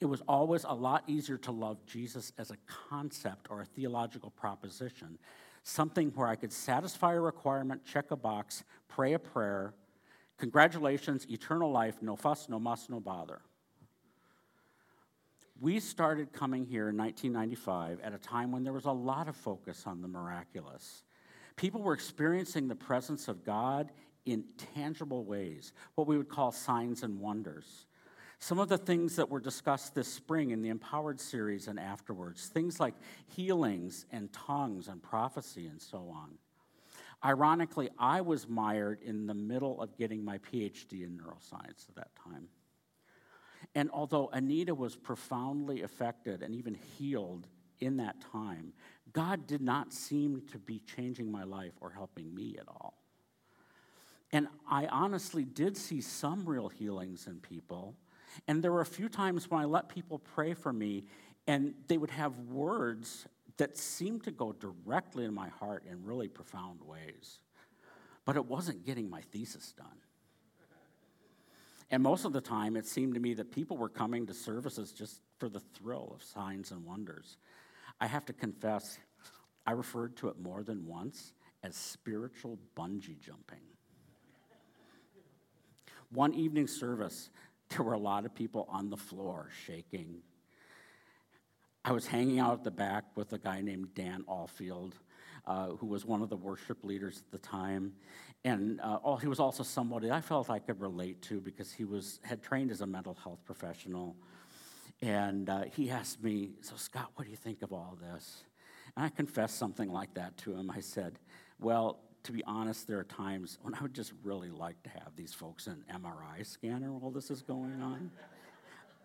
It 0.00 0.06
was 0.06 0.22
always 0.26 0.64
a 0.64 0.72
lot 0.72 1.04
easier 1.06 1.36
to 1.38 1.52
love 1.52 1.84
Jesus 1.86 2.32
as 2.38 2.50
a 2.50 2.56
concept 2.88 3.48
or 3.50 3.60
a 3.60 3.66
theological 3.66 4.30
proposition, 4.30 5.18
something 5.62 6.10
where 6.14 6.26
I 6.26 6.36
could 6.36 6.52
satisfy 6.52 7.14
a 7.14 7.20
requirement, 7.20 7.84
check 7.84 8.10
a 8.10 8.16
box, 8.16 8.64
pray 8.88 9.12
a 9.12 9.18
prayer. 9.18 9.74
Congratulations, 10.38 11.26
eternal 11.28 11.70
life, 11.70 11.96
no 12.00 12.16
fuss, 12.16 12.48
no 12.48 12.58
muss, 12.58 12.88
no 12.88 12.98
bother. 12.98 13.42
We 15.60 15.78
started 15.78 16.32
coming 16.32 16.64
here 16.64 16.88
in 16.88 16.96
1995 16.96 18.00
at 18.00 18.14
a 18.14 18.18
time 18.18 18.50
when 18.50 18.64
there 18.64 18.72
was 18.72 18.86
a 18.86 18.92
lot 18.92 19.28
of 19.28 19.36
focus 19.36 19.82
on 19.84 20.00
the 20.00 20.08
miraculous. 20.08 21.02
People 21.56 21.82
were 21.82 21.92
experiencing 21.92 22.66
the 22.66 22.74
presence 22.74 23.28
of 23.28 23.44
God 23.44 23.92
in 24.24 24.44
tangible 24.74 25.24
ways, 25.24 25.74
what 25.96 26.06
we 26.06 26.16
would 26.16 26.30
call 26.30 26.52
signs 26.52 27.02
and 27.02 27.20
wonders. 27.20 27.84
Some 28.42 28.58
of 28.58 28.68
the 28.70 28.78
things 28.78 29.16
that 29.16 29.28
were 29.28 29.38
discussed 29.38 29.94
this 29.94 30.08
spring 30.08 30.50
in 30.50 30.62
the 30.62 30.70
Empowered 30.70 31.20
series 31.20 31.68
and 31.68 31.78
afterwards, 31.78 32.46
things 32.46 32.80
like 32.80 32.94
healings 33.28 34.06
and 34.10 34.32
tongues 34.32 34.88
and 34.88 35.02
prophecy 35.02 35.66
and 35.66 35.80
so 35.80 36.08
on. 36.08 36.30
Ironically, 37.22 37.90
I 37.98 38.22
was 38.22 38.48
mired 38.48 39.02
in 39.02 39.26
the 39.26 39.34
middle 39.34 39.80
of 39.82 39.94
getting 39.98 40.24
my 40.24 40.38
PhD 40.38 41.04
in 41.04 41.18
neuroscience 41.18 41.86
at 41.90 41.96
that 41.96 42.16
time. 42.24 42.48
And 43.74 43.90
although 43.92 44.30
Anita 44.32 44.74
was 44.74 44.96
profoundly 44.96 45.82
affected 45.82 46.42
and 46.42 46.54
even 46.54 46.78
healed 46.96 47.46
in 47.78 47.98
that 47.98 48.16
time, 48.32 48.72
God 49.12 49.46
did 49.46 49.60
not 49.60 49.92
seem 49.92 50.42
to 50.52 50.58
be 50.58 50.80
changing 50.80 51.30
my 51.30 51.44
life 51.44 51.74
or 51.82 51.90
helping 51.90 52.34
me 52.34 52.56
at 52.58 52.68
all. 52.68 52.94
And 54.32 54.48
I 54.68 54.86
honestly 54.86 55.44
did 55.44 55.76
see 55.76 56.00
some 56.00 56.48
real 56.48 56.70
healings 56.70 57.26
in 57.26 57.40
people. 57.40 57.96
And 58.46 58.62
there 58.62 58.72
were 58.72 58.80
a 58.80 58.86
few 58.86 59.08
times 59.08 59.50
when 59.50 59.60
I 59.60 59.64
let 59.64 59.88
people 59.88 60.18
pray 60.18 60.54
for 60.54 60.72
me, 60.72 61.04
and 61.46 61.74
they 61.88 61.98
would 61.98 62.10
have 62.10 62.38
words 62.38 63.26
that 63.56 63.76
seemed 63.76 64.24
to 64.24 64.30
go 64.30 64.52
directly 64.52 65.24
in 65.24 65.34
my 65.34 65.48
heart 65.48 65.84
in 65.90 66.04
really 66.04 66.28
profound 66.28 66.80
ways. 66.82 67.40
But 68.24 68.36
it 68.36 68.46
wasn't 68.46 68.84
getting 68.84 69.10
my 69.10 69.20
thesis 69.32 69.72
done. 69.76 69.86
And 71.90 72.02
most 72.02 72.24
of 72.24 72.32
the 72.32 72.40
time, 72.40 72.76
it 72.76 72.86
seemed 72.86 73.14
to 73.14 73.20
me 73.20 73.34
that 73.34 73.50
people 73.50 73.76
were 73.76 73.88
coming 73.88 74.26
to 74.26 74.34
services 74.34 74.92
just 74.92 75.20
for 75.38 75.48
the 75.48 75.60
thrill 75.60 76.12
of 76.14 76.22
signs 76.22 76.70
and 76.70 76.84
wonders. 76.84 77.36
I 78.00 78.06
have 78.06 78.24
to 78.26 78.32
confess, 78.32 78.98
I 79.66 79.72
referred 79.72 80.16
to 80.18 80.28
it 80.28 80.38
more 80.38 80.62
than 80.62 80.86
once 80.86 81.32
as 81.62 81.74
spiritual 81.76 82.58
bungee 82.76 83.18
jumping. 83.20 83.60
One 86.12 86.32
evening 86.34 86.66
service, 86.66 87.30
there 87.70 87.82
were 87.82 87.94
a 87.94 87.98
lot 87.98 88.26
of 88.26 88.34
people 88.34 88.66
on 88.70 88.90
the 88.90 88.96
floor 88.96 89.48
shaking. 89.64 90.22
I 91.84 91.92
was 91.92 92.06
hanging 92.06 92.38
out 92.38 92.52
at 92.58 92.64
the 92.64 92.70
back 92.70 93.04
with 93.14 93.32
a 93.32 93.38
guy 93.38 93.62
named 93.62 93.94
Dan 93.94 94.24
Allfield, 94.28 94.92
uh, 95.46 95.68
who 95.68 95.86
was 95.86 96.04
one 96.04 96.20
of 96.20 96.28
the 96.28 96.36
worship 96.36 96.84
leaders 96.84 97.22
at 97.24 97.30
the 97.30 97.38
time. 97.38 97.94
And 98.44 98.80
uh, 98.82 99.16
he 99.16 99.28
was 99.28 99.40
also 99.40 99.62
somebody 99.62 100.10
I 100.10 100.20
felt 100.20 100.50
I 100.50 100.58
could 100.58 100.80
relate 100.80 101.22
to 101.22 101.40
because 101.40 101.72
he 101.72 101.84
was, 101.84 102.20
had 102.22 102.42
trained 102.42 102.70
as 102.70 102.80
a 102.80 102.86
mental 102.86 103.14
health 103.14 103.38
professional. 103.44 104.16
And 105.00 105.48
uh, 105.48 105.64
he 105.74 105.90
asked 105.90 106.22
me, 106.22 106.50
So, 106.60 106.76
Scott, 106.76 107.10
what 107.14 107.24
do 107.24 107.30
you 107.30 107.36
think 107.36 107.62
of 107.62 107.72
all 107.72 107.96
this? 108.00 108.44
And 108.96 109.06
I 109.06 109.08
confessed 109.08 109.56
something 109.56 109.90
like 109.90 110.14
that 110.14 110.36
to 110.38 110.54
him. 110.54 110.70
I 110.70 110.80
said, 110.80 111.18
Well, 111.58 112.00
to 112.24 112.32
be 112.32 112.44
honest, 112.44 112.86
there 112.86 112.98
are 112.98 113.04
times 113.04 113.58
when 113.62 113.74
I 113.74 113.82
would 113.82 113.94
just 113.94 114.12
really 114.22 114.50
like 114.50 114.82
to 114.82 114.90
have 114.90 115.16
these 115.16 115.32
folks 115.32 115.66
in 115.66 115.82
an 115.88 116.02
MRI 116.02 116.46
scanner 116.46 116.92
while 116.92 117.10
this 117.10 117.30
is 117.30 117.42
going 117.42 117.80
on. 117.82 118.10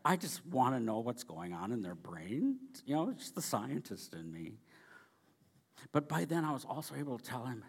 I 0.04 0.16
just 0.16 0.46
want 0.46 0.76
to 0.76 0.80
know 0.80 1.00
what's 1.00 1.24
going 1.24 1.54
on 1.54 1.72
in 1.72 1.82
their 1.82 1.96
brain. 1.96 2.58
You 2.86 2.96
know, 2.96 3.10
it's 3.10 3.24
just 3.24 3.36
the 3.36 3.42
scientist 3.42 4.14
in 4.14 4.32
me. 4.32 4.54
But 5.92 6.08
by 6.08 6.26
then, 6.26 6.46
I 6.46 6.52
was 6.52 6.66
also 6.66 6.96
able 6.96 7.18
to 7.18 7.24
tell 7.24 7.46
him, 7.46 7.64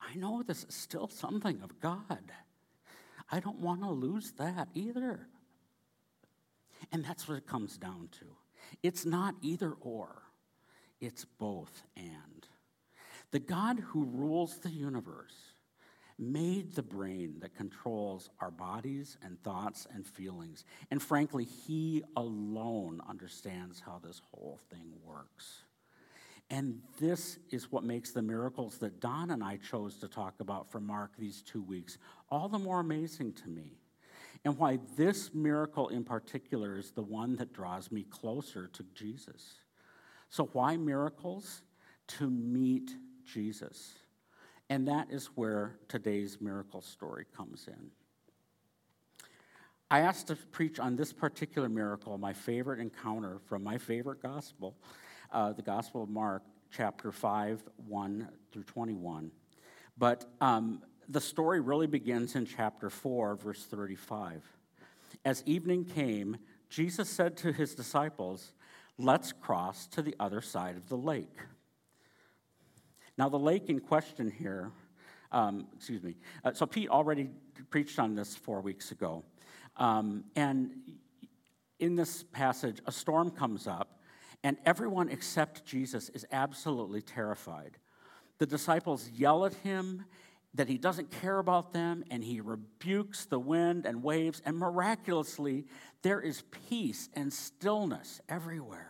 I 0.00 0.14
know 0.16 0.42
this 0.42 0.64
is 0.64 0.74
still 0.74 1.08
something 1.08 1.60
of 1.62 1.80
God. 1.80 2.32
I 3.30 3.40
don't 3.40 3.60
want 3.60 3.82
to 3.82 3.90
lose 3.90 4.32
that 4.32 4.68
either. 4.74 5.28
And 6.92 7.04
that's 7.04 7.28
what 7.28 7.38
it 7.38 7.46
comes 7.46 7.76
down 7.76 8.08
to. 8.18 8.26
It's 8.82 9.04
not 9.04 9.34
either 9.40 9.72
or, 9.80 10.22
it's 11.00 11.24
both 11.24 11.82
and. 11.96 12.39
The 13.30 13.38
God 13.38 13.78
who 13.78 14.04
rules 14.04 14.58
the 14.58 14.70
universe 14.70 15.36
made 16.18 16.74
the 16.74 16.82
brain 16.82 17.36
that 17.40 17.54
controls 17.54 18.28
our 18.40 18.50
bodies 18.50 19.16
and 19.22 19.42
thoughts 19.42 19.86
and 19.94 20.06
feelings. 20.06 20.64
And 20.90 21.02
frankly, 21.02 21.44
He 21.44 22.02
alone 22.16 23.00
understands 23.08 23.80
how 23.80 24.00
this 24.04 24.20
whole 24.30 24.60
thing 24.70 24.92
works. 25.04 25.62
And 26.50 26.80
this 26.98 27.38
is 27.50 27.70
what 27.70 27.84
makes 27.84 28.10
the 28.10 28.22
miracles 28.22 28.78
that 28.78 29.00
Don 29.00 29.30
and 29.30 29.42
I 29.42 29.56
chose 29.56 29.98
to 29.98 30.08
talk 30.08 30.40
about 30.40 30.70
for 30.70 30.80
Mark 30.80 31.12
these 31.16 31.42
two 31.42 31.62
weeks 31.62 31.96
all 32.28 32.48
the 32.48 32.58
more 32.58 32.80
amazing 32.80 33.32
to 33.34 33.48
me. 33.48 33.78
And 34.44 34.58
why 34.58 34.78
this 34.96 35.32
miracle 35.32 35.88
in 35.88 36.02
particular 36.02 36.78
is 36.78 36.90
the 36.90 37.02
one 37.02 37.36
that 37.36 37.52
draws 37.52 37.92
me 37.92 38.04
closer 38.04 38.66
to 38.68 38.84
Jesus. 38.94 39.54
So, 40.28 40.48
why 40.52 40.76
miracles? 40.76 41.62
To 42.18 42.28
meet 42.28 42.90
Jesus. 43.32 43.94
And 44.68 44.86
that 44.88 45.08
is 45.10 45.26
where 45.34 45.78
today's 45.88 46.38
miracle 46.40 46.80
story 46.80 47.26
comes 47.36 47.66
in. 47.66 47.90
I 49.90 50.00
asked 50.00 50.28
to 50.28 50.36
preach 50.36 50.78
on 50.78 50.94
this 50.94 51.12
particular 51.12 51.68
miracle, 51.68 52.16
my 52.16 52.32
favorite 52.32 52.78
encounter 52.78 53.40
from 53.46 53.64
my 53.64 53.78
favorite 53.78 54.22
gospel, 54.22 54.76
uh, 55.32 55.52
the 55.52 55.62
Gospel 55.62 56.04
of 56.04 56.08
Mark, 56.08 56.44
chapter 56.70 57.10
5, 57.10 57.62
1 57.88 58.28
through 58.52 58.62
21. 58.62 59.32
But 59.98 60.26
um, 60.40 60.82
the 61.08 61.20
story 61.20 61.60
really 61.60 61.88
begins 61.88 62.36
in 62.36 62.46
chapter 62.46 62.88
4, 62.88 63.34
verse 63.34 63.64
35. 63.64 64.44
As 65.24 65.42
evening 65.44 65.84
came, 65.84 66.36
Jesus 66.68 67.08
said 67.08 67.36
to 67.38 67.52
his 67.52 67.74
disciples, 67.74 68.52
Let's 68.96 69.32
cross 69.32 69.88
to 69.88 70.02
the 70.02 70.14
other 70.20 70.40
side 70.40 70.76
of 70.76 70.88
the 70.88 70.96
lake. 70.96 71.36
Now, 73.20 73.28
the 73.28 73.38
lake 73.38 73.68
in 73.68 73.80
question 73.80 74.30
here, 74.30 74.72
um, 75.30 75.66
excuse 75.76 76.02
me, 76.02 76.16
uh, 76.42 76.54
so 76.54 76.64
Pete 76.64 76.88
already 76.88 77.28
preached 77.68 77.98
on 77.98 78.14
this 78.14 78.34
four 78.34 78.62
weeks 78.62 78.92
ago. 78.92 79.24
Um, 79.76 80.24
and 80.36 80.70
in 81.80 81.96
this 81.96 82.22
passage, 82.22 82.80
a 82.86 82.92
storm 82.92 83.30
comes 83.30 83.66
up, 83.66 84.00
and 84.42 84.56
everyone 84.64 85.10
except 85.10 85.66
Jesus 85.66 86.08
is 86.08 86.24
absolutely 86.32 87.02
terrified. 87.02 87.76
The 88.38 88.46
disciples 88.46 89.10
yell 89.10 89.44
at 89.44 89.52
him 89.52 90.06
that 90.54 90.68
he 90.68 90.78
doesn't 90.78 91.10
care 91.10 91.40
about 91.40 91.74
them, 91.74 92.04
and 92.10 92.24
he 92.24 92.40
rebukes 92.40 93.26
the 93.26 93.38
wind 93.38 93.84
and 93.84 94.02
waves, 94.02 94.40
and 94.46 94.56
miraculously, 94.56 95.66
there 96.00 96.22
is 96.22 96.42
peace 96.70 97.10
and 97.12 97.30
stillness 97.30 98.22
everywhere. 98.30 98.89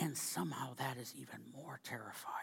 And 0.00 0.16
somehow 0.16 0.74
that 0.78 0.96
is 0.96 1.14
even 1.16 1.40
more 1.54 1.78
terrifying. 1.84 2.34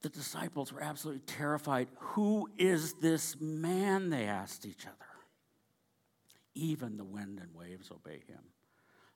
The 0.00 0.08
disciples 0.08 0.72
were 0.72 0.82
absolutely 0.82 1.22
terrified. 1.26 1.88
Who 1.98 2.48
is 2.56 2.94
this 2.94 3.36
man? 3.38 4.08
They 4.08 4.24
asked 4.24 4.64
each 4.64 4.86
other. 4.86 4.96
Even 6.54 6.96
the 6.96 7.04
wind 7.04 7.38
and 7.38 7.54
waves 7.54 7.90
obey 7.90 8.22
him. 8.26 8.40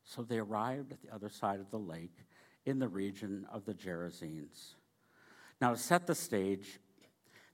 So 0.04 0.22
they 0.22 0.38
arrived 0.38 0.92
at 0.92 1.00
the 1.00 1.10
other 1.10 1.30
side 1.30 1.58
of 1.58 1.70
the 1.70 1.78
lake, 1.78 2.18
in 2.66 2.78
the 2.78 2.88
region 2.88 3.46
of 3.50 3.64
the 3.64 3.72
Gerasenes. 3.72 4.74
Now, 5.58 5.70
to 5.70 5.78
set 5.78 6.06
the 6.06 6.14
stage, 6.14 6.78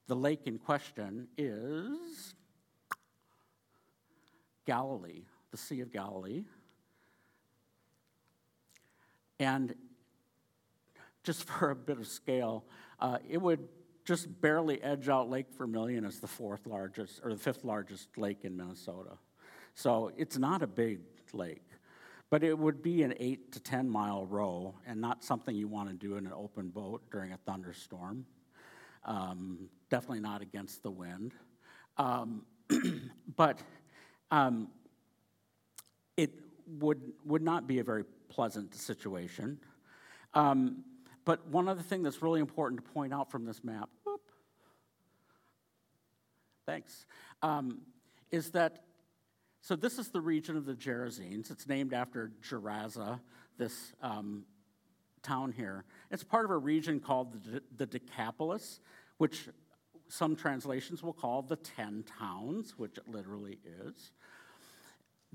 the 0.09 0.17
lake 0.17 0.41
in 0.47 0.59
question 0.59 1.29
is 1.39 2.35
Galilee, 4.67 5.23
the 5.53 5.57
Sea 5.57 5.81
of 5.83 5.93
Galilee. 5.93 6.45
And 9.41 9.75
just 11.25 11.45
for 11.49 11.71
a 11.71 11.77
bit 11.77 11.99
of 11.99 12.07
scale, 12.07 12.65
uh, 13.01 13.19
it 13.29 13.39
would 13.39 13.67
just 14.05 14.41
barely 14.41 14.81
edge 14.83 15.09
out 15.09 15.29
Lake 15.29 15.47
Vermilion 15.57 16.05
as 16.05 16.21
the 16.21 16.27
fourth 16.27 16.67
largest 16.67 17.21
or 17.25 17.33
the 17.33 17.39
fifth 17.39 17.65
largest 17.65 18.17
lake 18.17 18.45
in 18.45 18.57
Minnesota. 18.57 19.19
So 19.75 20.13
it's 20.17 20.39
not 20.39 20.63
a 20.63 20.67
big 20.67 21.01
lake, 21.33 21.67
but 22.29 22.43
it 22.43 22.59
would 22.59 22.83
be 22.83 23.03
an 23.03 23.15
eight 23.19 23.53
to 23.53 23.61
10 23.61 23.89
mile 23.89 24.27
row 24.27 24.75
and 24.87 25.01
not 25.01 25.23
something 25.23 25.55
you 25.55 25.69
want 25.69 25.89
to 25.89 25.95
do 25.95 26.17
in 26.17 26.27
an 26.27 26.33
open 26.33 26.69
boat 26.69 27.03
during 27.11 27.33
a 27.33 27.37
thunderstorm. 27.37 28.27
Um, 29.05 29.69
definitely 29.91 30.21
not 30.21 30.43
against 30.43 30.83
the 30.83 30.91
wind. 30.91 31.33
Um, 31.97 32.43
but 33.37 33.63
um, 34.31 34.69
it 36.17 36.33
would, 36.79 37.01
would 37.25 37.43
not 37.43 37.67
be 37.67 37.79
a 37.79 37.85
very 37.85 38.05
pleasant 38.31 38.75
situation. 38.75 39.59
Um, 40.33 40.85
but 41.25 41.47
one 41.49 41.69
other 41.69 41.83
thing 41.83 42.03
that's 42.03 42.23
really 42.23 42.41
important 42.41 42.83
to 42.83 42.91
point 42.91 43.13
out 43.13 43.31
from 43.31 43.45
this 43.45 43.63
map, 43.63 43.91
whoop, 44.05 44.23
thanks, 46.67 47.05
um, 47.43 47.83
is 48.31 48.51
that, 48.53 48.85
so 49.61 49.77
this 49.77 49.99
is 49.99 50.09
the 50.09 50.21
region 50.21 50.57
of 50.57 50.65
the 50.65 50.75
Gerasenes. 50.75 51.51
It's 51.51 51.69
named 51.69 51.93
after 51.93 52.33
Gerasa, 52.49 53.21
this 53.59 53.93
um, 54.03 54.45
town 55.23 55.53
here. 55.53 55.85
It's 56.11 56.25
part 56.25 56.47
of 56.47 56.51
a 56.51 56.57
region 56.57 57.01
called 57.01 57.45
the, 57.45 57.63
the 57.77 57.87
Decapolis, 57.87 58.81
which 59.19 59.49
some 60.09 60.35
translations 60.35 61.03
will 61.03 61.13
call 61.13 61.43
the 61.43 61.57
Ten 61.57 62.05
Towns, 62.19 62.75
which 62.79 62.97
it 62.97 63.09
literally 63.09 63.59
is. 63.65 64.13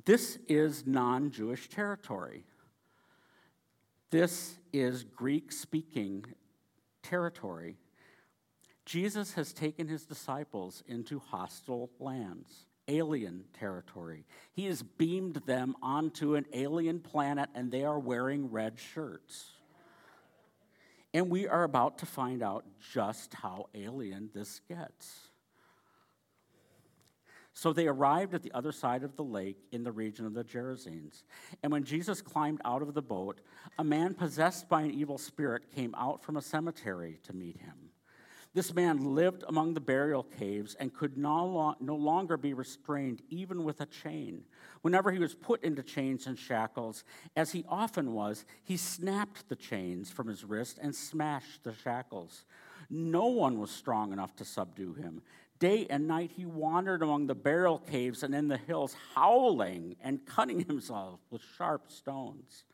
This 0.03 0.37
is 0.47 0.85
non 0.85 1.31
Jewish 1.31 1.69
territory. 1.69 2.43
This 4.11 4.57
is 4.71 5.03
Greek 5.03 5.51
speaking 5.51 6.25
territory. 7.01 7.77
Jesus 8.85 9.33
has 9.33 9.51
taken 9.51 9.87
his 9.87 10.05
disciples 10.05 10.83
into 10.87 11.19
hostile 11.19 11.89
lands, 11.99 12.67
alien 12.87 13.45
territory. 13.57 14.25
He 14.53 14.65
has 14.67 14.83
beamed 14.83 15.41
them 15.47 15.75
onto 15.81 16.35
an 16.35 16.45
alien 16.53 16.99
planet, 16.99 17.49
and 17.55 17.71
they 17.71 17.83
are 17.83 17.97
wearing 17.97 18.51
red 18.51 18.77
shirts. 18.79 19.53
And 21.13 21.29
we 21.29 21.47
are 21.47 21.63
about 21.63 21.97
to 21.99 22.05
find 22.05 22.43
out 22.43 22.65
just 22.93 23.33
how 23.33 23.69
alien 23.73 24.29
this 24.35 24.59
gets. 24.67 25.24
So 27.57 27.71
they 27.71 27.87
arrived 27.87 28.33
at 28.33 28.43
the 28.43 28.51
other 28.51 28.73
side 28.73 29.01
of 29.01 29.15
the 29.15 29.23
lake 29.23 29.57
in 29.71 29.85
the 29.85 29.91
region 29.91 30.25
of 30.25 30.33
the 30.33 30.43
Gerasenes. 30.43 31.23
And 31.63 31.71
when 31.71 31.85
Jesus 31.85 32.21
climbed 32.21 32.59
out 32.65 32.81
of 32.81 32.93
the 32.93 33.01
boat, 33.01 33.39
a 33.79 33.83
man 33.83 34.13
possessed 34.13 34.67
by 34.67 34.81
an 34.81 34.91
evil 34.91 35.17
spirit 35.17 35.73
came 35.73 35.95
out 35.97 36.21
from 36.21 36.35
a 36.35 36.41
cemetery 36.41 37.17
to 37.23 37.33
meet 37.33 37.55
him. 37.57 37.91
This 38.53 38.73
man 38.73 39.15
lived 39.15 39.45
among 39.47 39.73
the 39.73 39.79
burial 39.79 40.23
caves 40.23 40.75
and 40.75 40.93
could 40.93 41.17
no, 41.17 41.45
lo- 41.45 41.75
no 41.79 41.95
longer 41.95 42.35
be 42.35 42.53
restrained, 42.53 43.21
even 43.29 43.63
with 43.63 43.79
a 43.79 43.85
chain. 43.85 44.43
Whenever 44.81 45.11
he 45.11 45.19
was 45.19 45.33
put 45.33 45.63
into 45.63 45.81
chains 45.81 46.27
and 46.27 46.37
shackles, 46.37 47.05
as 47.37 47.53
he 47.53 47.63
often 47.69 48.13
was, 48.13 48.45
he 48.65 48.75
snapped 48.75 49.47
the 49.47 49.55
chains 49.55 50.11
from 50.11 50.27
his 50.27 50.43
wrist 50.43 50.77
and 50.81 50.93
smashed 50.93 51.63
the 51.63 51.73
shackles. 51.73 52.43
No 52.89 53.27
one 53.27 53.59
was 53.59 53.71
strong 53.71 54.13
enough 54.13 54.35
to 54.37 54.45
subdue 54.45 54.93
him. 54.93 55.21
Day 55.59 55.87
and 55.89 56.07
night 56.07 56.31
he 56.35 56.45
wandered 56.45 57.01
among 57.01 57.27
the 57.27 57.35
barrel 57.35 57.79
caves 57.79 58.23
and 58.23 58.35
in 58.35 58.47
the 58.47 58.57
hills, 58.57 58.95
howling 59.13 59.95
and 60.01 60.25
cutting 60.25 60.59
himself 60.67 61.19
with 61.29 61.41
sharp 61.57 61.89
stones. 61.91 62.65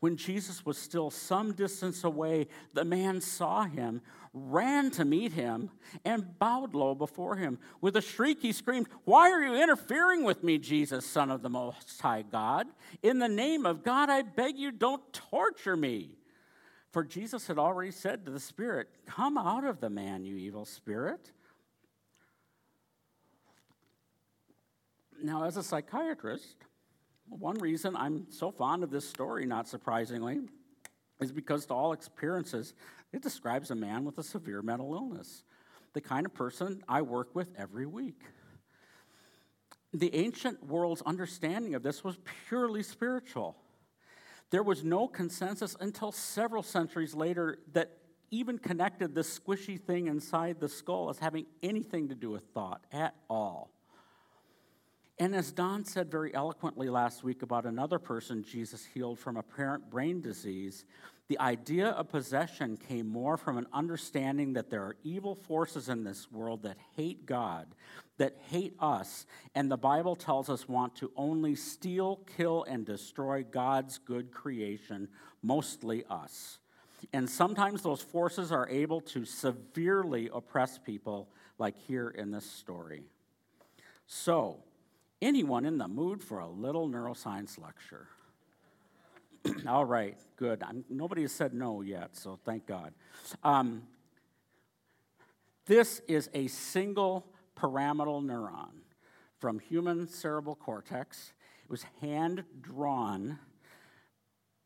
When 0.00 0.16
Jesus 0.16 0.64
was 0.64 0.78
still 0.78 1.10
some 1.10 1.52
distance 1.52 2.04
away, 2.04 2.46
the 2.72 2.84
man 2.84 3.20
saw 3.20 3.64
him, 3.64 4.00
ran 4.32 4.92
to 4.92 5.04
meet 5.04 5.32
him, 5.32 5.70
and 6.04 6.38
bowed 6.38 6.72
low 6.74 6.94
before 6.94 7.34
him. 7.34 7.58
With 7.80 7.96
a 7.96 8.00
shriek, 8.00 8.40
he 8.40 8.52
screamed, 8.52 8.88
Why 9.04 9.30
are 9.30 9.42
you 9.42 9.60
interfering 9.60 10.22
with 10.22 10.44
me, 10.44 10.58
Jesus, 10.58 11.04
Son 11.04 11.32
of 11.32 11.42
the 11.42 11.48
Most 11.48 12.00
High 12.00 12.22
God? 12.22 12.68
In 13.02 13.18
the 13.18 13.28
name 13.28 13.66
of 13.66 13.82
God, 13.82 14.08
I 14.08 14.22
beg 14.22 14.56
you, 14.56 14.70
don't 14.70 15.02
torture 15.12 15.76
me. 15.76 16.10
For 16.98 17.04
Jesus 17.04 17.46
had 17.46 17.60
already 17.60 17.92
said 17.92 18.24
to 18.24 18.32
the 18.32 18.40
spirit, 18.40 18.88
Come 19.06 19.38
out 19.38 19.62
of 19.62 19.78
the 19.78 19.88
man, 19.88 20.24
you 20.24 20.34
evil 20.34 20.64
spirit. 20.64 21.30
Now, 25.22 25.44
as 25.44 25.56
a 25.56 25.62
psychiatrist, 25.62 26.56
one 27.28 27.56
reason 27.60 27.94
I'm 27.94 28.26
so 28.32 28.50
fond 28.50 28.82
of 28.82 28.90
this 28.90 29.08
story, 29.08 29.46
not 29.46 29.68
surprisingly, 29.68 30.40
is 31.20 31.30
because 31.30 31.66
to 31.66 31.74
all 31.74 31.92
appearances, 31.92 32.74
it 33.12 33.22
describes 33.22 33.70
a 33.70 33.76
man 33.76 34.04
with 34.04 34.18
a 34.18 34.24
severe 34.24 34.60
mental 34.60 34.92
illness, 34.92 35.44
the 35.92 36.00
kind 36.00 36.26
of 36.26 36.34
person 36.34 36.82
I 36.88 37.02
work 37.02 37.32
with 37.32 37.46
every 37.56 37.86
week. 37.86 38.22
The 39.94 40.12
ancient 40.16 40.66
world's 40.66 41.02
understanding 41.02 41.76
of 41.76 41.84
this 41.84 42.02
was 42.02 42.18
purely 42.48 42.82
spiritual. 42.82 43.56
There 44.50 44.62
was 44.62 44.82
no 44.82 45.08
consensus 45.08 45.76
until 45.78 46.12
several 46.12 46.62
centuries 46.62 47.14
later 47.14 47.58
that 47.72 47.98
even 48.30 48.58
connected 48.58 49.14
this 49.14 49.38
squishy 49.38 49.80
thing 49.80 50.06
inside 50.06 50.60
the 50.60 50.68
skull 50.68 51.10
as 51.10 51.18
having 51.18 51.46
anything 51.62 52.08
to 52.08 52.14
do 52.14 52.30
with 52.30 52.44
thought 52.54 52.84
at 52.92 53.14
all. 53.28 53.70
And 55.20 55.34
as 55.34 55.50
Don 55.50 55.84
said 55.84 56.10
very 56.10 56.32
eloquently 56.32 56.88
last 56.88 57.24
week 57.24 57.42
about 57.42 57.66
another 57.66 57.98
person 57.98 58.44
Jesus 58.44 58.84
healed 58.84 59.18
from 59.18 59.36
apparent 59.36 59.90
brain 59.90 60.20
disease, 60.20 60.84
the 61.26 61.40
idea 61.40 61.88
of 61.88 62.08
possession 62.08 62.76
came 62.76 63.06
more 63.06 63.36
from 63.36 63.58
an 63.58 63.66
understanding 63.72 64.52
that 64.52 64.70
there 64.70 64.82
are 64.82 64.96
evil 65.02 65.34
forces 65.34 65.88
in 65.88 66.04
this 66.04 66.30
world 66.30 66.62
that 66.62 66.78
hate 66.96 67.26
God, 67.26 67.66
that 68.16 68.36
hate 68.48 68.74
us, 68.78 69.26
and 69.54 69.70
the 69.70 69.76
Bible 69.76 70.14
tells 70.14 70.48
us 70.48 70.68
want 70.68 70.94
to 70.96 71.10
only 71.16 71.54
steal, 71.54 72.20
kill, 72.36 72.64
and 72.64 72.86
destroy 72.86 73.44
God's 73.44 73.98
good 73.98 74.30
creation, 74.30 75.08
mostly 75.42 76.04
us. 76.08 76.58
And 77.12 77.28
sometimes 77.28 77.82
those 77.82 78.02
forces 78.02 78.50
are 78.52 78.68
able 78.68 79.00
to 79.02 79.24
severely 79.24 80.30
oppress 80.32 80.78
people, 80.78 81.28
like 81.58 81.76
here 81.86 82.08
in 82.08 82.30
this 82.30 82.48
story. 82.48 83.02
So, 84.06 84.62
Anyone 85.20 85.64
in 85.64 85.78
the 85.78 85.88
mood 85.88 86.22
for 86.22 86.38
a 86.38 86.48
little 86.48 86.88
neuroscience 86.88 87.60
lecture? 87.60 88.06
All 89.66 89.84
right, 89.84 90.16
good. 90.36 90.62
I'm, 90.62 90.84
nobody 90.88 91.22
has 91.22 91.32
said 91.32 91.54
no 91.54 91.80
yet, 91.80 92.16
so 92.16 92.38
thank 92.44 92.66
God. 92.66 92.92
Um, 93.42 93.82
this 95.66 96.00
is 96.06 96.30
a 96.34 96.46
single 96.46 97.26
pyramidal 97.56 98.22
neuron 98.22 98.70
from 99.38 99.58
human 99.58 100.06
cerebral 100.06 100.54
cortex. 100.54 101.32
It 101.64 101.70
was 101.70 101.84
hand 102.00 102.44
drawn 102.60 103.38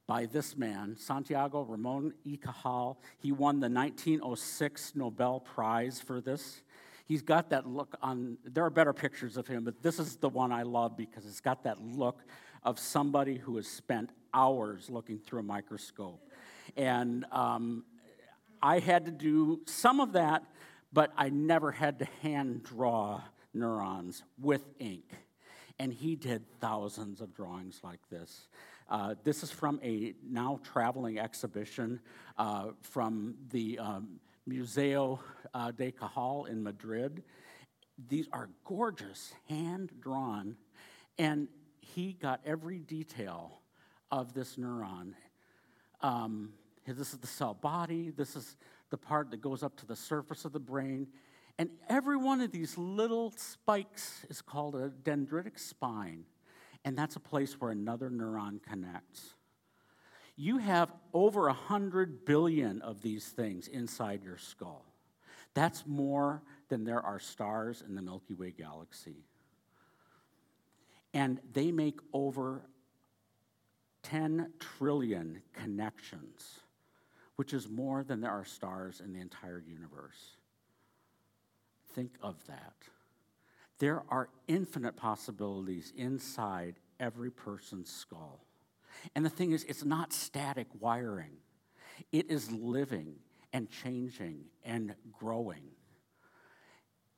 by 0.06 0.26
this 0.26 0.56
man, 0.56 0.96
Santiago 0.98 1.62
Ramon 1.62 2.12
y 2.26 2.38
Cajal. 2.40 2.98
He 3.18 3.32
won 3.32 3.60
the 3.60 3.68
1906 3.70 4.92
Nobel 4.94 5.40
Prize 5.40 6.00
for 6.00 6.20
this. 6.20 6.62
He's 7.06 7.22
got 7.22 7.50
that 7.50 7.66
look 7.66 7.96
on, 8.02 8.38
there 8.44 8.64
are 8.64 8.70
better 8.70 8.92
pictures 8.92 9.36
of 9.36 9.46
him, 9.46 9.64
but 9.64 9.82
this 9.82 9.98
is 9.98 10.16
the 10.16 10.28
one 10.28 10.52
I 10.52 10.62
love 10.62 10.96
because 10.96 11.26
it's 11.26 11.40
got 11.40 11.64
that 11.64 11.80
look 11.80 12.20
of 12.62 12.78
somebody 12.78 13.36
who 13.36 13.56
has 13.56 13.66
spent 13.66 14.10
hours 14.32 14.88
looking 14.88 15.18
through 15.18 15.40
a 15.40 15.44
microscope. 15.44 16.20
And 16.76 17.24
um, 17.32 17.84
I 18.62 18.78
had 18.78 19.06
to 19.06 19.10
do 19.10 19.60
some 19.66 20.00
of 20.00 20.12
that, 20.12 20.44
but 20.92 21.12
I 21.16 21.28
never 21.28 21.72
had 21.72 21.98
to 21.98 22.04
hand 22.22 22.62
draw 22.62 23.20
neurons 23.52 24.22
with 24.40 24.62
ink. 24.78 25.04
And 25.78 25.92
he 25.92 26.16
did 26.16 26.44
thousands 26.60 27.20
of 27.20 27.34
drawings 27.34 27.80
like 27.82 28.00
this. 28.10 28.48
Uh, 28.88 29.14
this 29.24 29.42
is 29.42 29.50
from 29.50 29.80
a 29.82 30.14
now 30.22 30.60
traveling 30.62 31.18
exhibition 31.18 32.00
uh, 32.38 32.68
from 32.82 33.34
the 33.50 33.78
um, 33.78 34.20
Museo 34.46 35.20
uh, 35.54 35.70
de 35.70 35.92
Cajal 35.92 36.46
in 36.46 36.62
Madrid. 36.62 37.22
These 38.08 38.28
are 38.32 38.48
gorgeous, 38.64 39.32
hand 39.48 39.92
drawn, 40.00 40.56
and 41.18 41.48
he 41.80 42.14
got 42.14 42.40
every 42.44 42.78
detail 42.78 43.60
of 44.10 44.34
this 44.34 44.56
neuron. 44.56 45.14
Um, 46.00 46.54
this 46.86 47.12
is 47.12 47.18
the 47.18 47.26
cell 47.26 47.54
body, 47.54 48.10
this 48.10 48.34
is 48.34 48.56
the 48.90 48.98
part 48.98 49.30
that 49.30 49.40
goes 49.40 49.62
up 49.62 49.76
to 49.76 49.86
the 49.86 49.96
surface 49.96 50.44
of 50.44 50.52
the 50.52 50.60
brain. 50.60 51.06
And 51.58 51.70
every 51.88 52.16
one 52.16 52.40
of 52.40 52.50
these 52.50 52.76
little 52.76 53.32
spikes 53.36 54.24
is 54.28 54.42
called 54.42 54.74
a 54.74 54.90
dendritic 54.90 55.58
spine, 55.58 56.24
and 56.84 56.96
that's 56.96 57.16
a 57.16 57.20
place 57.20 57.60
where 57.60 57.70
another 57.70 58.10
neuron 58.10 58.62
connects. 58.62 59.34
You 60.42 60.58
have 60.58 60.90
over 61.14 61.42
100 61.42 62.24
billion 62.24 62.82
of 62.82 63.00
these 63.00 63.28
things 63.28 63.68
inside 63.68 64.24
your 64.24 64.38
skull. 64.38 64.84
That's 65.54 65.86
more 65.86 66.42
than 66.68 66.82
there 66.82 67.00
are 67.00 67.20
stars 67.20 67.80
in 67.86 67.94
the 67.94 68.02
Milky 68.02 68.34
Way 68.34 68.50
galaxy. 68.50 69.24
And 71.14 71.38
they 71.52 71.70
make 71.70 72.00
over 72.12 72.62
10 74.02 74.52
trillion 74.58 75.42
connections, 75.52 76.58
which 77.36 77.52
is 77.54 77.68
more 77.68 78.02
than 78.02 78.20
there 78.20 78.32
are 78.32 78.44
stars 78.44 79.00
in 79.00 79.12
the 79.12 79.20
entire 79.20 79.62
universe. 79.64 80.38
Think 81.94 82.14
of 82.20 82.44
that. 82.48 82.74
There 83.78 84.02
are 84.08 84.28
infinite 84.48 84.96
possibilities 84.96 85.92
inside 85.96 86.80
every 86.98 87.30
person's 87.30 87.88
skull. 87.88 88.44
And 89.14 89.24
the 89.24 89.30
thing 89.30 89.52
is, 89.52 89.64
it's 89.64 89.84
not 89.84 90.12
static 90.12 90.68
wiring, 90.78 91.36
it 92.10 92.30
is 92.30 92.50
living 92.50 93.16
and 93.52 93.70
changing 93.70 94.44
and 94.64 94.94
growing. 95.12 95.64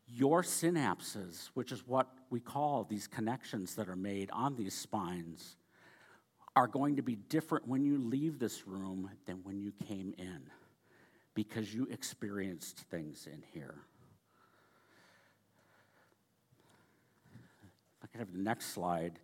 Your 0.07 0.43
synapses, 0.43 1.49
which 1.55 1.73
is 1.73 1.87
what 1.87 2.09
we 2.29 2.39
call 2.39 2.85
these 2.85 3.07
connections 3.07 3.75
that 3.77 3.89
are 3.89 3.97
made 3.97 4.31
on 4.33 4.55
these 4.55 4.75
spines, 4.75 5.57
are 6.57 6.67
going 6.69 6.97
to 6.97 7.03
be 7.03 7.17
different 7.17 7.67
when 7.67 7.85
you 7.85 7.99
leave 7.99 8.39
this 8.39 8.67
room 8.67 9.11
than 9.27 9.37
when 9.43 9.61
you 9.61 9.73
came 9.89 10.15
in 10.19 10.43
because 11.35 11.75
you 11.75 11.89
experienced 11.91 12.79
things 12.91 13.27
in 13.33 13.43
here. 13.53 13.75
I 18.03 18.07
can 18.07 18.21
have 18.21 18.33
the 18.33 18.39
next 18.39 18.67
slide. 18.67 19.19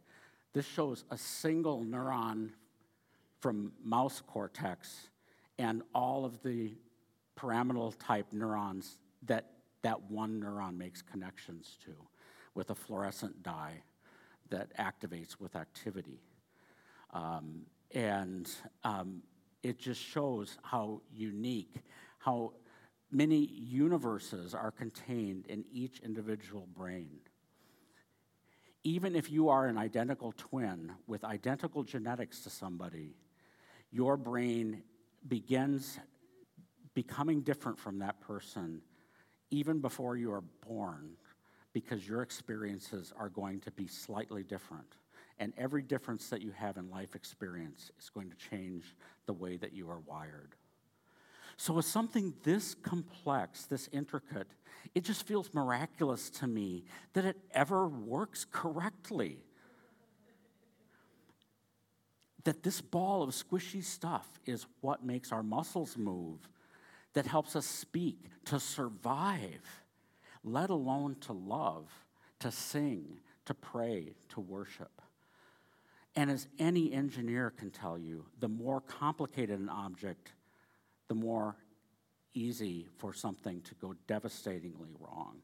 This 0.53 0.67
shows 0.67 1.05
a 1.11 1.17
single 1.17 1.85
neuron 1.85 2.51
from 3.39 3.73
mouse 3.83 4.23
cortex 4.27 5.09
and 5.59 5.83
all 5.95 6.25
of 6.25 6.43
the 6.43 6.73
pyramidal 7.37 7.93
type 7.93 8.27
neurons 8.33 8.99
that 9.23 9.53
that 9.83 10.11
one 10.11 10.41
neuron 10.41 10.77
makes 10.77 11.03
connections 11.03 11.79
to 11.85 11.93
with 12.55 12.71
a 12.71 12.75
fluorescent 12.75 13.43
dye 13.43 13.83
that 14.51 14.77
activates 14.77 15.41
with 15.41 15.57
activity. 15.57 16.21
Um, 17.13 17.63
and 17.93 18.51
um, 18.85 19.23
it 19.63 19.79
just 19.79 20.03
shows 20.03 20.59
how 20.63 21.01
unique, 21.13 21.77
how 22.19 22.53
many 23.11 23.47
universes 23.47 24.55
are 24.55 24.71
contained 24.71 25.47
in 25.47 25.65
each 25.73 26.01
individual 26.01 26.67
brain 26.77 27.21
even 28.85 29.15
if 29.15 29.31
you 29.31 29.49
are 29.49 29.67
an 29.67 29.77
identical 29.77 30.33
twin 30.37 30.93
with 31.07 31.25
identical 31.25 31.83
genetics 31.83 32.41
to 32.41 32.51
somebody, 32.51 33.15
your 33.91 34.17
brain 34.17 34.83
begins 35.29 35.99
becoming 36.95 37.43
different 37.43 37.79
from 37.79 37.99
that 37.99 38.21
person 38.21 38.81
even 39.51 39.81
before 39.81 40.17
you 40.17 40.33
are 40.33 40.45
born 40.67 41.11
because 41.73 42.07
your 42.09 42.23
experiences 42.23 43.13
are 43.17 43.29
going 43.29 43.61
to 43.61 43.71
be 43.73 43.87
slightly 43.87 44.43
different. 44.43 44.97
And 45.39 45.53
every 45.57 45.83
difference 45.83 46.29
that 46.29 46.43
you 46.43 46.51
have 46.53 46.77
in 46.77 46.91
life 46.91 47.15
experience 47.15 47.91
is 47.99 48.11
going 48.11 48.31
to 48.31 48.37
change 48.37 48.97
the 49.27 49.33
way 49.33 49.57
that 49.57 49.73
you 49.73 49.89
are 49.89 50.01
wired. 50.01 50.55
So, 51.61 51.75
with 51.75 51.85
something 51.85 52.33
this 52.43 52.75
complex, 52.75 53.67
this 53.67 53.91
intricate, 53.93 54.47
it 54.95 55.05
just 55.05 55.27
feels 55.27 55.53
miraculous 55.53 56.31
to 56.31 56.47
me 56.47 56.85
that 57.13 57.27
it 57.27 57.37
ever 57.53 57.87
works 57.87 58.47
correctly. 58.51 59.45
That 62.45 62.63
this 62.63 62.81
ball 62.81 63.23
of 63.23 63.35
squishy 63.35 63.85
stuff 63.85 64.27
is 64.47 64.65
what 64.81 65.05
makes 65.05 65.33
our 65.33 65.43
muscles 65.43 65.99
move, 65.99 66.49
that 67.13 67.27
helps 67.27 67.55
us 67.55 67.67
speak, 67.67 68.31
to 68.47 68.59
survive, 68.59 69.83
let 70.43 70.71
alone 70.71 71.17
to 71.27 71.35
love, 71.35 71.91
to 72.39 72.51
sing, 72.51 73.21
to 73.45 73.53
pray, 73.53 74.15
to 74.31 74.41
worship. 74.41 75.03
And 76.17 76.31
as 76.31 76.49
any 76.59 76.91
engineer 76.91 77.51
can 77.51 77.71
tell 77.71 77.99
you, 77.99 78.25
the 78.39 78.49
more 78.49 78.81
complicated 78.81 79.61
an 79.61 79.69
object, 79.69 80.33
the 81.11 81.15
more 81.17 81.57
easy 82.35 82.87
for 82.99 83.13
something 83.13 83.61
to 83.63 83.75
go 83.75 83.97
devastatingly 84.07 84.91
wrong. 85.01 85.39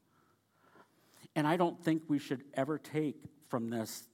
And 1.34 1.44
I 1.44 1.56
don't 1.56 1.82
think 1.82 2.02
we 2.06 2.20
should 2.20 2.44
ever 2.54 2.78
take 2.78 3.16
from 3.48 3.68
this 3.68 4.04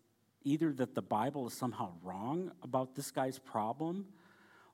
either 0.45 0.73
that 0.73 0.95
the 0.95 1.03
Bible 1.03 1.47
is 1.47 1.53
somehow 1.53 1.93
wrong 2.03 2.53
about 2.63 2.95
this 2.95 3.11
guy's 3.11 3.39
problem 3.39 4.07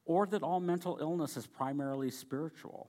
or 0.05 0.25
that 0.27 0.45
all 0.45 0.61
mental 0.61 0.99
illness 1.01 1.37
is 1.37 1.49
primarily 1.49 2.13
spiritual. 2.13 2.89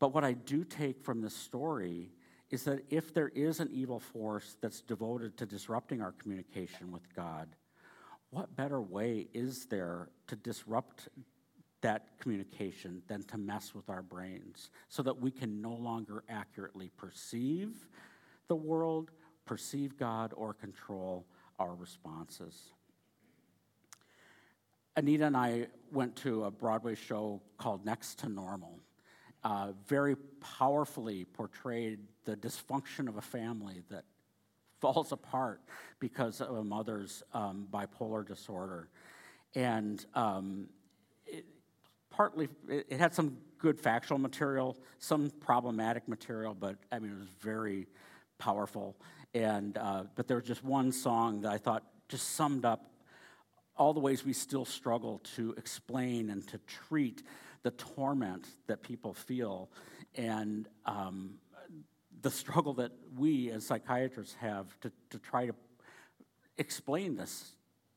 But 0.00 0.12
what 0.12 0.24
I 0.24 0.32
do 0.32 0.64
take 0.64 1.04
from 1.04 1.20
this 1.20 1.36
story 1.36 2.10
is 2.50 2.64
that 2.64 2.84
if 2.90 3.14
there 3.14 3.28
is 3.28 3.60
an 3.60 3.68
evil 3.72 4.00
force 4.00 4.56
that's 4.60 4.80
devoted 4.80 5.36
to 5.36 5.46
disrupting 5.46 6.02
our 6.02 6.12
communication 6.18 6.90
with 6.90 7.14
God, 7.14 7.48
what 8.30 8.56
better 8.56 8.80
way 8.80 9.28
is 9.32 9.66
there 9.66 10.08
to 10.26 10.34
disrupt 10.34 11.08
that 11.80 12.18
communication 12.18 13.02
than 13.06 13.22
to 13.24 13.38
mess 13.38 13.74
with 13.74 13.88
our 13.88 14.02
brains 14.02 14.70
so 14.88 15.02
that 15.02 15.20
we 15.20 15.30
can 15.30 15.60
no 15.60 15.72
longer 15.72 16.24
accurately 16.28 16.90
perceive 16.96 17.86
the 18.48 18.56
world, 18.56 19.10
perceive 19.44 19.96
God, 19.96 20.32
or 20.36 20.54
control 20.54 21.26
our 21.58 21.74
responses. 21.74 22.72
Anita 24.96 25.26
and 25.26 25.36
I 25.36 25.68
went 25.92 26.16
to 26.16 26.44
a 26.44 26.50
Broadway 26.50 26.96
show 26.96 27.40
called 27.56 27.84
Next 27.84 28.18
to 28.20 28.28
Normal. 28.28 28.80
Uh, 29.44 29.72
very 29.86 30.16
powerfully 30.40 31.24
portrayed 31.24 32.00
the 32.24 32.36
dysfunction 32.36 33.08
of 33.08 33.16
a 33.16 33.22
family 33.22 33.82
that 33.90 34.04
falls 34.80 35.12
apart 35.12 35.60
because 36.00 36.40
of 36.40 36.56
a 36.56 36.64
mother's 36.64 37.22
um, 37.32 37.68
bipolar 37.70 38.26
disorder. 38.26 38.88
And 39.54 40.04
um, 40.14 40.68
partly, 42.18 42.48
it 42.68 42.98
had 42.98 43.14
some 43.14 43.38
good 43.58 43.78
factual 43.78 44.18
material, 44.18 44.76
some 44.98 45.30
problematic 45.38 46.08
material, 46.08 46.52
but 46.52 46.74
I 46.90 46.98
mean, 46.98 47.12
it 47.12 47.18
was 47.18 47.28
very 47.40 47.86
powerful. 48.38 48.96
And, 49.34 49.78
uh, 49.78 50.02
but 50.16 50.26
there 50.26 50.36
was 50.36 50.44
just 50.44 50.64
one 50.64 50.90
song 50.90 51.42
that 51.42 51.52
I 51.52 51.58
thought 51.58 51.84
just 52.08 52.30
summed 52.30 52.64
up 52.64 52.90
all 53.76 53.94
the 53.94 54.00
ways 54.00 54.24
we 54.24 54.32
still 54.32 54.64
struggle 54.64 55.20
to 55.36 55.54
explain 55.56 56.30
and 56.30 56.44
to 56.48 56.58
treat 56.66 57.22
the 57.62 57.70
torment 57.70 58.48
that 58.66 58.82
people 58.82 59.14
feel 59.14 59.70
and 60.16 60.66
um, 60.86 61.34
the 62.22 62.32
struggle 62.32 62.74
that 62.74 62.90
we 63.16 63.52
as 63.52 63.64
psychiatrists 63.64 64.34
have 64.40 64.66
to, 64.80 64.90
to 65.10 65.20
try 65.20 65.46
to 65.46 65.54
explain 66.56 67.14
this 67.14 67.52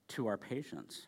to 0.10 0.28
our 0.28 0.38
patients. 0.38 1.08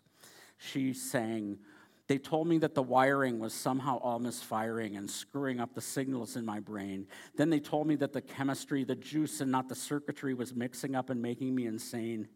She 0.57 0.93
sang, 0.93 1.59
they 2.07 2.17
told 2.17 2.47
me 2.47 2.57
that 2.57 2.75
the 2.75 2.83
wiring 2.83 3.39
was 3.39 3.53
somehow 3.53 3.97
all 3.99 4.19
misfiring 4.19 4.97
and 4.97 5.09
screwing 5.09 5.61
up 5.61 5.73
the 5.73 5.81
signals 5.81 6.35
in 6.35 6.45
my 6.45 6.59
brain. 6.59 7.07
Then 7.37 7.49
they 7.49 7.61
told 7.61 7.87
me 7.87 7.95
that 7.95 8.11
the 8.11 8.21
chemistry, 8.21 8.83
the 8.83 8.95
juice, 8.95 9.39
and 9.39 9.49
not 9.49 9.69
the 9.69 9.75
circuitry 9.75 10.33
was 10.33 10.53
mixing 10.53 10.95
up 10.95 11.09
and 11.09 11.21
making 11.21 11.55
me 11.55 11.65
insane. 11.65 12.27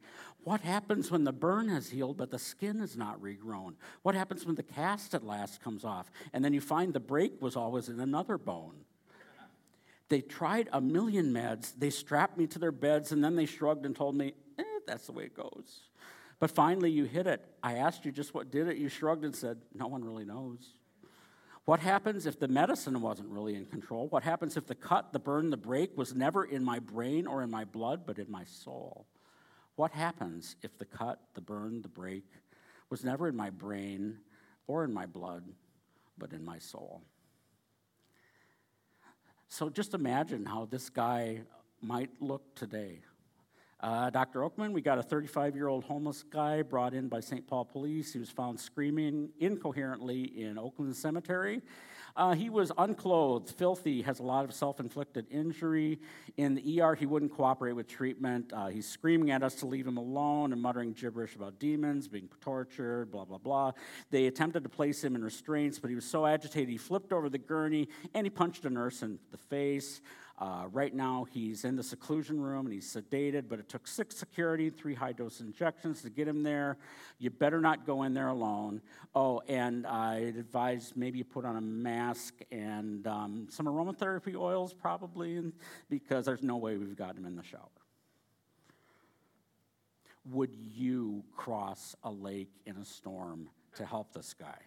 What 0.46 0.62
happens 0.62 1.12
when 1.12 1.26
the 1.26 1.34
burn 1.34 1.68
has 1.68 1.90
healed 1.90 2.16
but 2.16 2.32
the 2.32 2.40
skin 2.40 2.80
is 2.80 2.96
not 2.96 3.22
regrown? 3.22 3.74
What 4.04 4.16
happens 4.16 4.46
when 4.46 4.56
the 4.56 4.64
cast 4.64 5.14
at 5.14 5.26
last 5.26 5.62
comes 5.62 5.84
off 5.84 6.10
and 6.32 6.46
then 6.46 6.54
you 6.54 6.62
find 6.62 6.94
the 6.94 7.02
break 7.02 7.42
was 7.42 7.58
always 7.58 7.90
in 7.90 8.00
another 8.00 8.38
bone? 8.38 8.86
They 10.08 10.22
tried 10.22 10.70
a 10.72 10.80
million 10.80 11.34
meds, 11.34 11.74
they 11.78 11.90
strapped 11.90 12.38
me 12.38 12.48
to 12.48 12.60
their 12.60 12.72
beds, 12.72 13.12
and 13.12 13.22
then 13.22 13.36
they 13.36 13.46
shrugged 13.46 13.86
and 13.86 13.94
told 13.94 14.16
me, 14.16 14.34
eh, 14.58 14.64
that's 14.86 15.08
the 15.08 15.12
way 15.12 15.26
it 15.26 15.36
goes. 15.36 15.82
But 16.40 16.52
finally, 16.52 16.92
you 16.92 17.06
hit 17.06 17.26
it. 17.26 17.44
I 17.64 17.76
asked 17.76 18.06
you 18.06 18.12
just 18.12 18.34
what 18.34 18.52
did 18.52 18.68
it. 18.68 18.78
You 18.78 18.90
shrugged 18.90 19.24
and 19.24 19.36
said, 19.36 19.58
No 19.74 19.88
one 19.88 20.04
really 20.04 20.26
knows. 20.26 20.74
What 21.66 21.80
happens 21.82 22.26
if 22.26 22.40
the 22.40 22.48
medicine 22.48 23.02
wasn't 23.02 23.30
really 23.30 23.56
in 23.56 23.66
control? 23.66 24.08
What 24.08 24.24
happens 24.24 24.56
if 24.56 24.68
the 24.68 24.76
cut, 24.76 25.12
the 25.12 25.20
burn, 25.20 25.50
the 25.50 25.58
break 25.58 25.98
was 25.98 26.16
never 26.16 26.46
in 26.46 26.64
my 26.64 26.80
brain 26.80 27.28
or 27.28 27.44
in 27.44 27.52
my 27.52 27.66
blood, 27.66 28.04
but 28.06 28.20
in 28.20 28.32
my 28.32 28.46
soul? 28.46 29.06
What 29.76 29.92
happens 29.92 30.56
if 30.62 30.78
the 30.78 30.86
cut, 30.86 31.20
the 31.34 31.42
burn, 31.42 31.82
the 31.82 31.90
break 31.90 32.24
was 32.90 33.04
never 33.04 33.28
in 33.28 33.36
my 33.36 33.50
brain 33.50 34.20
or 34.66 34.86
in 34.86 34.94
my 34.94 35.06
blood, 35.06 35.44
but 36.18 36.32
in 36.32 36.46
my 36.46 36.58
soul? 36.58 37.02
So 39.50 39.70
just 39.70 39.94
imagine 39.94 40.46
how 40.46 40.66
this 40.66 40.90
guy 40.90 41.42
might 41.82 42.12
look 42.22 42.56
today 42.56 43.02
Uh, 43.80 44.10
Dr. 44.10 44.40
Oakman, 44.40 44.72
we 44.72 44.82
got 44.82 44.98
a 44.98 45.04
35 45.04 45.56
year 45.56 45.68
old 45.68 45.84
homeless 45.84 46.24
guy 46.24 46.64
brought 46.64 46.96
in 46.96 47.08
by 47.08 47.20
St. 47.20 47.46
Paul 47.46 47.64
police. 47.64 48.12
He 48.12 48.18
was 48.18 48.32
found 48.32 48.60
screaming 48.60 49.30
incoherently 49.40 50.24
in 50.24 50.58
Oakland 50.58 50.96
Cemetery. 50.96 51.62
Uh, 52.16 52.34
he 52.34 52.50
was 52.50 52.72
unclothed, 52.80 53.52
filthy, 53.52 54.02
has 54.02 54.20
a 54.20 54.24
lot 54.24 54.44
of 54.44 54.52
self 54.52 54.80
inflicted 54.80 55.28
injury. 55.30 56.00
In 56.38 56.56
the 56.56 56.82
ER, 56.82 56.96
he 56.96 57.06
wouldn't 57.06 57.32
cooperate 57.32 57.74
with 57.74 57.88
treatment. 57.88 58.52
Uh, 58.52 58.66
he's 58.66 58.90
screaming 58.90 59.30
at 59.30 59.44
us 59.44 59.54
to 59.56 59.68
leave 59.68 59.86
him 59.86 59.98
alone 59.98 60.52
and 60.52 60.60
muttering 60.60 60.94
gibberish 60.94 61.36
about 61.36 61.60
demons, 61.60 62.08
being 62.08 62.28
tortured, 62.42 63.12
blah, 63.12 63.26
blah, 63.26 63.38
blah. 63.38 63.74
They 64.10 64.26
attempted 64.26 64.64
to 64.64 64.70
place 64.70 65.04
him 65.04 65.16
in 65.16 65.24
restraints, 65.24 65.78
but 65.78 65.90
he 65.90 65.96
was 65.96 66.06
so 66.06 66.26
agitated 66.26 66.70
he 66.70 66.78
flipped 66.78 67.14
over 67.14 67.30
the 67.30 67.38
gurney 67.38 67.90
and 68.16 68.26
he 68.26 68.32
punched 68.32 68.66
a 68.66 68.72
nurse 68.72 69.04
in 69.04 69.20
the 69.30 69.38
face. 69.38 70.02
Uh, 70.40 70.66
right 70.72 70.94
now, 70.94 71.26
he's 71.32 71.66
in 71.66 71.76
the 71.76 71.82
seclusion 71.84 72.40
room 72.40 72.68
and 72.68 72.74
he's 72.74 72.86
sedated, 72.86 73.46
but 73.50 73.58
it 73.58 73.68
took 73.68 73.88
six 73.88 74.16
security, 74.16 74.70
three 74.70 74.94
high 74.94 75.12
dose 75.12 75.40
injections 75.40 76.04
to 76.04 76.12
get 76.12 76.28
him 76.28 76.44
there. 76.44 76.78
You 77.18 77.32
better 77.32 77.60
not 77.60 77.88
go 77.88 78.04
in 78.04 78.14
there 78.14 78.28
alone. 78.28 78.82
Oh, 79.16 79.42
and 79.48 79.88
I'd 79.88 80.36
advise 80.38 80.94
maybe 80.96 81.18
you 81.18 81.24
put 81.24 81.44
on 81.44 81.56
a 81.56 81.62
mask 81.62 82.36
and 82.52 83.08
um, 83.08 83.48
some 83.50 83.66
aromatherapy 83.66 84.36
oils, 84.36 84.76
probably, 84.76 85.42
because 85.90 86.26
there's 86.26 86.44
no 86.44 86.58
way 86.58 86.78
we've 86.78 86.96
got 86.96 87.18
him 87.18 87.26
in 87.26 87.36
the 87.36 87.44
shower. 87.44 87.64
Would 90.26 90.54
you 90.54 91.24
cross 91.36 91.96
a 92.04 92.12
lake 92.12 92.52
in 92.68 92.78
a 92.78 92.86
storm 92.86 93.50
to 93.76 93.86
help 93.86 94.14
this 94.14 94.36
guy? 94.36 94.60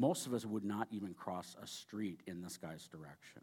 Most 0.00 0.26
of 0.26 0.32
us 0.32 0.46
would 0.46 0.64
not 0.64 0.88
even 0.90 1.12
cross 1.12 1.54
a 1.62 1.66
street 1.66 2.20
in 2.26 2.40
this 2.40 2.56
guy's 2.56 2.88
direction. 2.88 3.42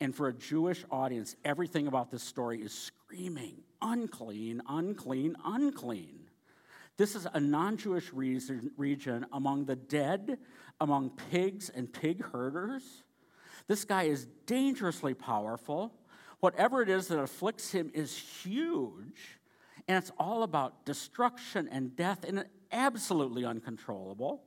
And 0.00 0.12
for 0.12 0.26
a 0.26 0.32
Jewish 0.32 0.84
audience, 0.90 1.36
everything 1.44 1.86
about 1.86 2.10
this 2.10 2.24
story 2.24 2.60
is 2.60 2.74
screaming 2.74 3.62
unclean, 3.80 4.62
unclean, 4.68 5.36
unclean. 5.44 6.18
This 6.96 7.14
is 7.14 7.24
a 7.32 7.38
non 7.38 7.76
Jewish 7.76 8.12
region 8.12 9.26
among 9.32 9.66
the 9.66 9.76
dead, 9.76 10.38
among 10.80 11.10
pigs 11.30 11.68
and 11.68 11.90
pig 11.92 12.24
herders. 12.24 13.04
This 13.68 13.84
guy 13.84 14.04
is 14.04 14.26
dangerously 14.44 15.14
powerful. 15.14 15.94
Whatever 16.40 16.82
it 16.82 16.88
is 16.88 17.06
that 17.08 17.20
afflicts 17.20 17.70
him 17.70 17.92
is 17.94 18.18
huge, 18.18 19.38
and 19.86 19.98
it's 19.98 20.10
all 20.18 20.42
about 20.42 20.84
destruction 20.84 21.68
and 21.70 21.94
death, 21.94 22.24
and 22.26 22.44
absolutely 22.72 23.44
uncontrollable. 23.44 24.42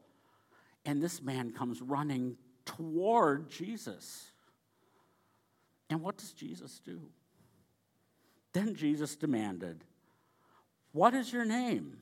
And 0.86 1.02
this 1.02 1.22
man 1.22 1.52
comes 1.52 1.82
running 1.82 2.38
toward 2.66 3.50
Jesus. 3.50 4.32
And 5.90 6.02
what 6.02 6.18
does 6.18 6.32
Jesus 6.32 6.80
do? 6.80 7.02
Then 8.54 8.76
Jesus 8.76 9.16
demanded, 9.16 9.84
What 10.92 11.14
is 11.14 11.32
your 11.32 11.46
name? 11.46 11.98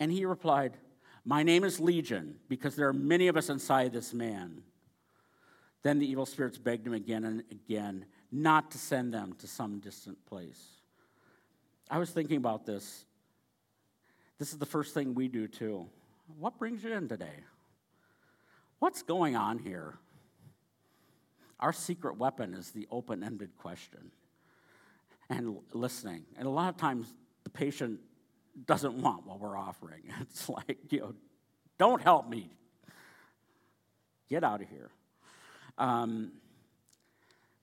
And 0.00 0.10
he 0.10 0.24
replied, 0.24 0.76
My 1.24 1.42
name 1.42 1.64
is 1.64 1.80
Legion, 1.80 2.36
because 2.48 2.76
there 2.76 2.88
are 2.88 2.92
many 2.92 3.28
of 3.28 3.36
us 3.36 3.48
inside 3.48 3.92
this 3.92 4.12
man. 4.12 4.62
Then 5.82 5.98
the 5.98 6.10
evil 6.10 6.26
spirits 6.26 6.58
begged 6.58 6.86
him 6.86 6.94
again 6.94 7.24
and 7.24 7.44
again 7.50 8.06
not 8.32 8.70
to 8.72 8.78
send 8.78 9.12
them 9.12 9.34
to 9.38 9.46
some 9.46 9.78
distant 9.78 10.24
place. 10.26 10.62
I 11.90 11.98
was 11.98 12.10
thinking 12.10 12.38
about 12.38 12.64
this. 12.64 13.04
This 14.38 14.52
is 14.52 14.58
the 14.58 14.66
first 14.66 14.94
thing 14.94 15.14
we 15.14 15.28
do 15.28 15.46
too. 15.46 15.86
What 16.38 16.58
brings 16.58 16.84
you 16.84 16.92
in 16.92 17.08
today? 17.08 17.44
What's 18.78 19.02
going 19.02 19.36
on 19.36 19.58
here? 19.58 19.98
Our 21.60 21.72
secret 21.72 22.18
weapon 22.18 22.54
is 22.54 22.70
the 22.70 22.86
open 22.90 23.22
ended 23.22 23.56
question 23.56 24.10
and 25.30 25.58
listening. 25.72 26.24
And 26.36 26.46
a 26.46 26.50
lot 26.50 26.68
of 26.68 26.76
times 26.76 27.12
the 27.44 27.50
patient 27.50 28.00
doesn't 28.66 28.94
want 28.94 29.26
what 29.26 29.40
we're 29.40 29.56
offering. 29.56 30.02
It's 30.20 30.48
like, 30.48 30.78
you 30.90 31.00
know, 31.00 31.14
don't 31.78 32.02
help 32.02 32.28
me. 32.28 32.50
Get 34.28 34.44
out 34.44 34.62
of 34.62 34.68
here. 34.68 34.90
Um, 35.76 36.32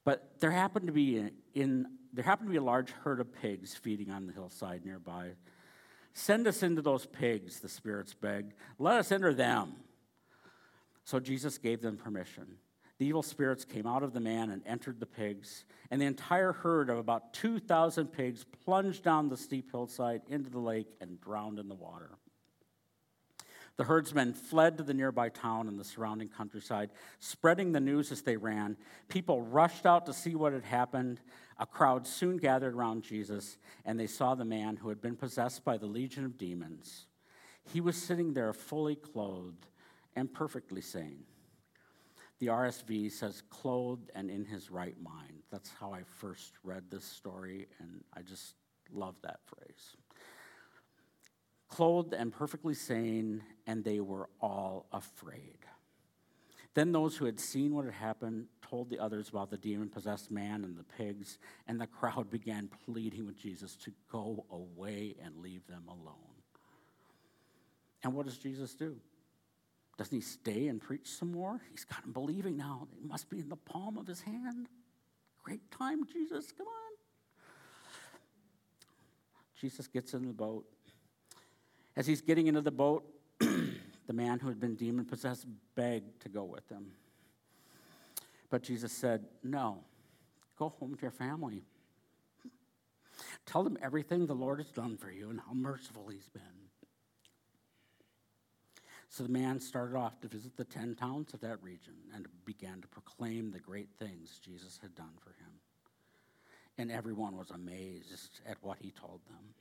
but 0.04 0.40
there 0.40 0.52
happened 0.52 0.88
to 0.88 0.94
be 0.94 1.18
in, 1.18 1.32
in 1.54 1.86
there 2.14 2.24
happened 2.24 2.50
to 2.50 2.52
be 2.52 2.58
a 2.58 2.64
large 2.64 2.92
herd 2.92 3.22
of 3.22 3.32
pigs 3.34 3.74
feeding 3.74 4.12
on 4.12 4.28
the 4.28 4.34
hillside 4.34 4.86
nearby. 4.86 5.32
Send 6.14 6.48
us 6.48 6.64
into 6.64 6.82
those 6.82 7.06
pigs, 7.06 7.60
the 7.60 7.70
spirits 7.70 8.14
begged. 8.14 8.54
Let 8.78 8.98
us 8.98 9.12
enter 9.12 9.34
them. 9.34 9.74
So 11.04 11.20
Jesus 11.20 11.58
gave 11.58 11.82
them 11.82 11.98
permission. 11.98 12.58
The 12.98 13.08
evil 13.08 13.24
spirits 13.24 13.66
came 13.66 13.88
out 13.88 14.04
of 14.04 14.14
the 14.14 14.20
man 14.20 14.52
and 14.52 14.62
entered 14.66 15.00
the 15.00 15.08
pigs, 15.08 15.66
and 15.90 16.00
the 16.00 16.06
entire 16.06 16.54
herd 16.54 16.90
of 16.90 17.00
about 17.00 17.34
2,000 17.34 18.08
pigs 18.08 18.46
plunged 18.64 19.04
down 19.04 19.28
the 19.28 19.38
steep 19.38 19.72
hillside 19.72 20.22
into 20.28 20.52
the 20.52 20.60
lake 20.60 20.88
and 21.02 21.20
drowned 21.20 21.58
in 21.58 21.68
the 21.68 21.76
water. 21.76 22.12
The 23.78 23.86
herdsmen 23.86 24.34
fled 24.34 24.78
to 24.78 24.84
the 24.84 24.94
nearby 24.94 25.30
town 25.30 25.68
and 25.68 25.80
the 25.80 25.84
surrounding 25.84 26.28
countryside, 26.28 26.92
spreading 27.20 27.72
the 27.72 27.80
news 27.80 28.12
as 28.12 28.22
they 28.22 28.38
ran. 28.38 28.78
People 29.08 29.42
rushed 29.42 29.86
out 29.86 30.06
to 30.06 30.14
see 30.14 30.36
what 30.36 30.54
had 30.54 30.66
happened. 30.66 31.22
A 31.58 31.66
crowd 31.66 32.06
soon 32.06 32.38
gathered 32.38 32.76
around 32.76 33.04
Jesus, 33.04 33.58
and 33.86 34.00
they 34.00 34.08
saw 34.08 34.36
the 34.36 34.46
man 34.46 34.78
who 34.78 34.90
had 34.90 35.02
been 35.02 35.16
possessed 35.16 35.64
by 35.64 35.78
the 35.78 35.86
legion 35.86 36.26
of 36.26 36.38
demons. 36.38 37.08
He 37.64 37.82
was 37.82 37.96
sitting 37.96 38.34
there 38.34 38.54
fully 38.54 38.96
clothed 38.96 39.68
and 40.16 40.32
perfectly 40.32 40.82
sane. 40.82 41.24
The 42.40 42.48
RSV 42.48 43.12
says, 43.12 43.44
clothed 43.50 44.10
and 44.16 44.32
in 44.32 44.46
his 44.46 44.72
right 44.72 45.00
mind. 45.00 45.44
That's 45.52 45.70
how 45.80 45.94
I 45.94 46.02
first 46.04 46.54
read 46.64 46.86
this 46.90 47.06
story, 47.06 47.68
and 47.80 48.04
I 48.16 48.24
just 48.24 48.56
love 48.92 49.16
that 49.22 49.40
phrase. 49.46 49.96
Clothed 51.72 52.14
and 52.14 52.34
perfectly 52.34 52.74
sane, 52.74 53.42
and 53.66 53.84
they 53.84 54.02
were 54.02 54.30
all 54.42 54.86
afraid. 54.92 55.58
Then 56.74 56.92
those 56.92 57.16
who 57.16 57.26
had 57.26 57.40
seen 57.40 57.74
what 57.74 57.86
had 57.86 57.94
happened 57.94 58.48
told 58.62 58.90
the 58.90 59.00
others 59.00 59.30
about 59.30 59.50
the 59.50 59.58
demon 59.58 59.88
possessed 59.90 60.32
man 60.32 60.66
and 60.66 60.78
the 60.78 60.84
pigs, 60.84 61.40
and 61.68 61.80
the 61.80 61.88
crowd 61.88 62.30
began 62.30 62.70
pleading 62.86 63.26
with 63.26 63.38
Jesus 63.38 63.78
to 63.78 63.92
go 64.12 64.46
away 64.52 65.16
and 65.24 65.38
leave 65.38 65.66
them 65.68 65.84
alone. 65.88 66.16
And 68.04 68.14
what 68.14 68.26
does 68.26 68.38
Jesus 68.38 68.76
do? 68.76 68.98
Doesn't 69.98 70.16
he 70.16 70.22
stay 70.22 70.68
and 70.68 70.82
preach 70.82 71.08
some 71.08 71.32
more? 71.32 71.62
He's 71.72 71.86
got 71.86 72.02
them 72.02 72.12
believing 72.12 72.58
now. 72.58 72.88
It 72.92 73.08
must 73.08 73.30
be 73.30 73.40
in 73.40 73.48
the 73.48 73.56
palm 73.56 73.98
of 73.98 74.08
his 74.08 74.20
hand. 74.20 74.68
Great 75.42 75.72
time, 75.72 76.06
Jesus. 76.12 76.52
Come 76.52 76.68
on. 76.68 76.74
Jesus 79.60 79.88
gets 79.88 80.14
in 80.14 80.26
the 80.26 80.34
boat. 80.34 80.66
As 81.96 82.08
he's 82.08 82.22
getting 82.22 82.48
into 82.48 82.62
the 82.62 82.72
boat, 82.72 83.04
the 83.40 84.14
man 84.14 84.40
who 84.40 84.48
had 84.48 84.60
been 84.60 84.76
demon 84.76 85.06
possessed 85.06 85.46
begged 85.76 86.22
to 86.22 86.30
go 86.30 86.44
with 86.44 86.68
him. 86.70 86.92
But 88.50 88.64
Jesus 88.64 88.92
said, 88.92 89.26
No, 89.44 89.80
go 90.58 90.70
home 90.70 90.96
to 90.96 91.02
your 91.02 91.12
family. 91.12 91.64
Tell 93.46 93.64
them 93.64 93.78
everything 93.82 94.26
the 94.26 94.34
Lord 94.34 94.60
has 94.60 94.72
done 94.72 94.98
for 94.98 95.12
you 95.12 95.30
and 95.30 95.40
how 95.40 95.54
merciful 95.54 96.08
he's 96.10 96.30
been. 96.30 96.42
So 99.10 99.24
the 99.24 99.30
man 99.30 99.60
started 99.60 99.98
off 99.98 100.22
to 100.22 100.30
visit 100.30 100.56
the 100.56 100.64
10 100.64 100.96
towns 100.96 101.34
of 101.34 101.42
that 101.42 101.62
region 101.62 101.96
and 102.16 102.28
began 102.46 102.80
to 102.80 102.88
proclaim 102.88 103.52
the 103.52 103.60
great 103.60 103.90
things 104.00 104.40
Jesus 104.42 104.80
had 104.82 104.96
done 104.96 105.12
for 105.20 105.32
him. 105.32 105.52
And 106.78 106.90
everyone 106.90 107.36
was 107.36 107.52
amazed 107.52 108.40
at 108.48 108.56
what 108.62 108.78
he 108.80 108.92
told 108.92 109.20
them. 109.28 109.54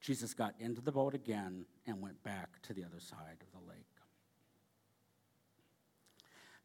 Jesus 0.00 0.34
got 0.34 0.54
into 0.58 0.80
the 0.80 0.92
boat 0.92 1.14
again 1.14 1.66
and 1.86 2.00
went 2.00 2.22
back 2.22 2.62
to 2.62 2.72
the 2.72 2.84
other 2.84 3.00
side 3.00 3.38
of 3.40 3.52
the 3.52 3.68
lake. 3.68 3.86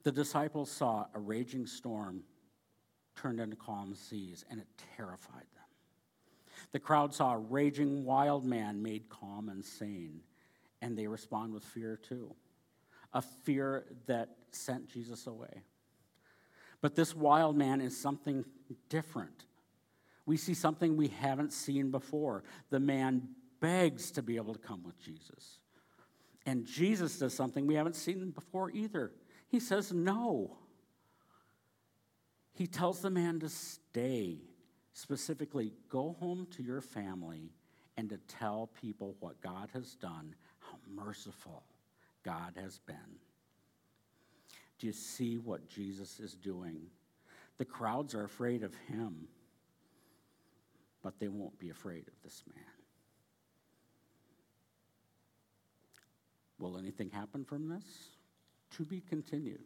The 0.04 0.12
disciples 0.12 0.70
saw 0.72 1.08
a 1.14 1.20
raging 1.20 1.66
storm 1.66 2.24
turned 3.16 3.40
into 3.40 3.56
calm 3.56 3.96
seas, 3.96 4.46
and 4.50 4.60
it 4.60 4.68
terrified 4.96 5.48
them. 5.56 5.64
The 6.72 6.80
crowd 6.80 7.14
saw 7.14 7.34
a 7.34 7.38
raging 7.38 8.06
wild 8.06 8.46
man 8.46 8.82
made 8.82 9.10
calm 9.10 9.50
and 9.50 9.64
sane 9.64 10.22
and 10.86 10.96
they 10.96 11.08
respond 11.08 11.52
with 11.54 11.64
fear 11.64 11.98
too 11.98 12.34
a 13.14 13.22
fear 13.22 13.86
that 14.08 14.30
sent 14.52 14.90
Jesus 14.90 15.26
away. 15.26 15.64
But 16.82 16.96
this 16.96 17.16
wild 17.16 17.56
man 17.56 17.80
is 17.80 17.98
something 17.98 18.44
different. 18.90 19.46
We 20.26 20.38
see 20.38 20.54
something 20.54 20.98
we 20.98 21.10
haven't 21.10 21.54
seen 21.54 21.92
before. 21.92 22.44
The 22.70 22.80
man 22.80 23.30
begs 23.60 24.12
to 24.12 24.22
be 24.22 24.38
able 24.38 24.54
to 24.54 24.60
come 24.60 24.84
with 24.84 25.00
Jesus. 25.00 25.60
And 26.46 26.66
Jesus 26.66 27.18
does 27.20 27.34
something 27.34 27.66
we 27.66 27.76
haven't 27.76 27.96
seen 27.96 28.32
before 28.32 28.72
either. 28.72 29.12
He 29.48 29.60
says 29.60 29.92
no. 29.92 30.58
He 32.54 32.68
tells 32.68 33.02
the 33.02 33.10
man 33.10 33.40
to 33.42 33.50
stay, 33.50 34.38
specifically, 34.94 35.74
go 35.90 36.16
home 36.20 36.48
to 36.52 36.64
your 36.64 36.82
family 36.82 37.52
and 37.98 38.10
to 38.10 38.18
tell 38.28 38.70
people 38.82 39.16
what 39.20 39.42
God 39.42 39.70
has 39.74 39.96
done 39.96 40.36
how 40.60 40.78
merciful 41.04 41.64
God 42.24 42.54
has 42.62 42.80
been. 42.80 43.20
Do 44.80 44.88
you 44.88 44.94
see 44.94 45.38
what 45.38 45.68
Jesus 45.68 46.20
is 46.20 46.34
doing? 46.34 46.82
The 47.58 47.66
crowds 47.66 48.14
are 48.14 48.24
afraid 48.24 48.64
of 48.64 48.76
him, 48.88 49.28
but 51.06 51.20
they 51.20 51.28
won't 51.28 51.60
be 51.60 51.70
afraid 51.70 52.08
of 52.08 52.14
this 52.24 52.44
man. 52.52 52.66
Will 56.58 56.80
anything 56.80 57.12
happen 57.12 57.46
from 57.46 57.70
this? 57.70 57.84
To 58.78 58.84
be 58.84 59.02
continued. 59.08 59.62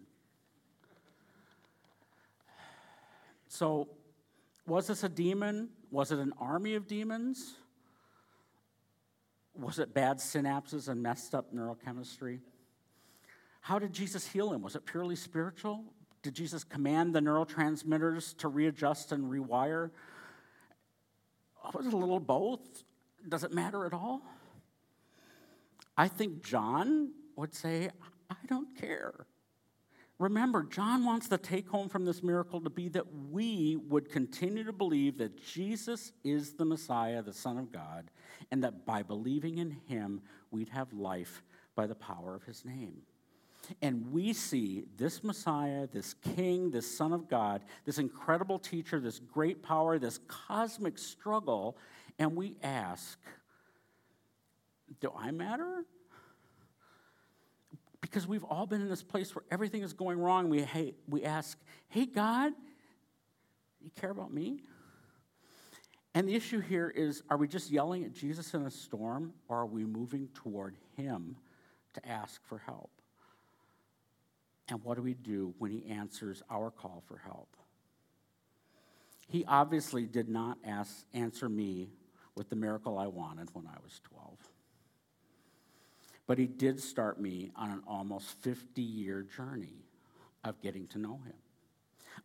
So, 3.47 3.87
was 4.67 4.87
this 4.87 5.05
a 5.05 5.07
demon? 5.07 5.69
Was 5.91 6.11
it 6.11 6.19
an 6.19 6.33
army 6.41 6.75
of 6.75 6.87
demons? 6.87 7.53
Was 9.57 9.79
it 9.79 9.93
bad 9.93 10.17
synapses 10.17 10.89
and 10.89 11.01
messed 11.01 11.33
up 11.33 11.55
neurochemistry? 11.55 12.39
How 13.61 13.79
did 13.79 13.93
Jesus 13.93 14.27
heal 14.27 14.51
him? 14.51 14.61
Was 14.61 14.75
it 14.75 14.85
purely 14.85 15.15
spiritual? 15.15 15.85
Did 16.21 16.35
Jesus 16.35 16.65
command 16.65 17.15
the 17.15 17.21
neurotransmitters 17.21 18.35
to 18.39 18.49
readjust 18.49 19.13
and 19.13 19.31
rewire? 19.31 19.91
Oh, 21.69 21.77
Was 21.77 21.87
a 21.93 21.97
little 21.97 22.19
both? 22.19 22.83
Does 23.27 23.43
it 23.43 23.53
matter 23.53 23.85
at 23.85 23.93
all? 23.93 24.21
I 25.97 26.07
think 26.07 26.43
John 26.43 27.11
would 27.35 27.53
say, 27.53 27.89
I 28.29 28.35
don't 28.47 28.75
care. 28.77 29.27
Remember, 30.17 30.63
John 30.63 31.05
wants 31.05 31.27
the 31.27 31.37
take 31.37 31.69
home 31.69 31.87
from 31.87 32.03
this 32.03 32.21
miracle 32.21 32.59
to 32.61 32.69
be 32.69 32.89
that 32.89 33.05
we 33.31 33.77
would 33.87 34.11
continue 34.11 34.65
to 34.65 34.73
believe 34.73 35.17
that 35.17 35.41
Jesus 35.41 36.11
is 36.25 36.53
the 36.53 36.65
Messiah, 36.65 37.21
the 37.21 37.33
Son 37.33 37.57
of 37.57 37.71
God, 37.71 38.11
and 38.51 38.63
that 38.63 38.85
by 38.85 39.01
believing 39.01 39.59
in 39.59 39.71
him, 39.87 40.21
we'd 40.51 40.69
have 40.69 40.91
life 40.91 41.41
by 41.75 41.87
the 41.87 41.95
power 41.95 42.35
of 42.35 42.43
his 42.43 42.65
name. 42.65 43.01
And 43.81 44.11
we 44.11 44.33
see 44.33 44.85
this 44.97 45.23
Messiah, 45.23 45.87
this 45.91 46.15
King, 46.35 46.71
this 46.71 46.89
Son 46.89 47.13
of 47.13 47.27
God, 47.27 47.61
this 47.85 47.97
incredible 47.97 48.59
teacher, 48.59 48.99
this 48.99 49.19
great 49.19 49.61
power, 49.61 49.99
this 49.99 50.19
cosmic 50.27 50.97
struggle, 50.97 51.77
and 52.17 52.35
we 52.35 52.55
ask, 52.63 53.19
Do 54.99 55.11
I 55.15 55.31
matter? 55.31 55.85
Because 58.01 58.27
we've 58.27 58.43
all 58.43 58.65
been 58.65 58.81
in 58.81 58.89
this 58.89 59.03
place 59.03 59.35
where 59.35 59.43
everything 59.51 59.83
is 59.83 59.93
going 59.93 60.19
wrong. 60.19 60.49
We, 60.49 60.61
hey, 60.61 60.95
we 61.07 61.23
ask, 61.23 61.57
Hey, 61.89 62.05
God, 62.05 62.53
you 63.81 63.91
care 63.99 64.11
about 64.11 64.33
me? 64.33 64.61
And 66.15 66.27
the 66.27 66.35
issue 66.35 66.59
here 66.59 66.89
is 66.89 67.23
are 67.29 67.37
we 67.37 67.47
just 67.47 67.69
yelling 67.69 68.03
at 68.03 68.13
Jesus 68.13 68.53
in 68.53 68.63
a 68.63 68.71
storm, 68.71 69.33
or 69.47 69.59
are 69.59 69.65
we 69.65 69.85
moving 69.85 70.27
toward 70.33 70.75
Him 70.97 71.35
to 71.93 72.07
ask 72.07 72.43
for 72.45 72.57
help? 72.57 72.91
And 74.69 74.83
what 74.83 74.97
do 74.97 75.03
we 75.03 75.13
do 75.13 75.53
when 75.57 75.71
He 75.71 75.85
answers 75.89 76.43
our 76.49 76.69
call 76.69 77.03
for 77.07 77.17
help? 77.17 77.55
He 79.29 79.45
obviously 79.45 80.05
did 80.05 80.27
not 80.27 80.57
ask, 80.65 81.05
answer 81.13 81.47
me 81.47 81.89
with 82.35 82.49
the 82.49 82.55
miracle 82.55 82.97
I 82.97 83.07
wanted 83.07 83.49
when 83.53 83.67
I 83.67 83.77
was 83.83 84.01
12. 84.03 84.37
But 86.25 86.37
he 86.37 86.47
did 86.47 86.79
start 86.79 87.19
me 87.19 87.51
on 87.55 87.69
an 87.71 87.81
almost 87.87 88.29
50 88.41 88.81
year 88.81 89.23
journey 89.23 89.85
of 90.43 90.61
getting 90.61 90.87
to 90.87 90.99
know 90.99 91.19
him, 91.25 91.33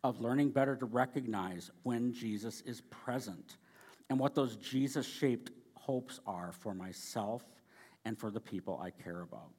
of 0.02 0.20
learning 0.20 0.50
better 0.50 0.76
to 0.76 0.86
recognize 0.86 1.70
when 1.82 2.12
Jesus 2.12 2.62
is 2.62 2.80
present 2.82 3.56
and 4.08 4.18
what 4.18 4.34
those 4.34 4.56
Jesus 4.56 5.06
shaped 5.06 5.50
hopes 5.74 6.20
are 6.26 6.52
for 6.52 6.74
myself 6.74 7.42
and 8.04 8.18
for 8.18 8.30
the 8.30 8.40
people 8.40 8.80
I 8.82 8.90
care 8.90 9.22
about. 9.22 9.50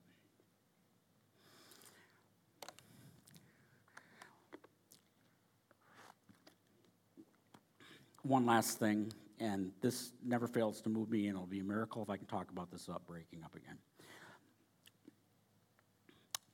One 8.26 8.48
last 8.48 8.80
thing, 8.80 9.14
and 9.40 9.72
this 9.82 10.12
never 10.26 10.48
fails 10.48 10.82
to 10.82 10.90
move 10.90 11.12
me, 11.12 11.28
and 11.28 11.36
it'll 11.36 11.46
be 11.46 11.60
a 11.60 11.64
miracle 11.64 12.02
if 12.02 12.10
I 12.10 12.18
can 12.18 12.26
talk 12.26 12.50
about 12.50 12.72
this 12.72 12.90
up 12.90 13.06
breaking 13.06 13.44
up 13.44 13.56
again. 13.56 13.78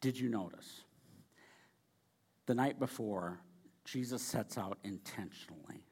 Did 0.02 0.20
you 0.20 0.28
notice? 0.28 0.82
The 2.46 2.56
night 2.56 2.78
before, 2.78 3.40
Jesus 3.86 4.22
sets 4.22 4.58
out 4.58 4.80
intentionally 4.84 5.86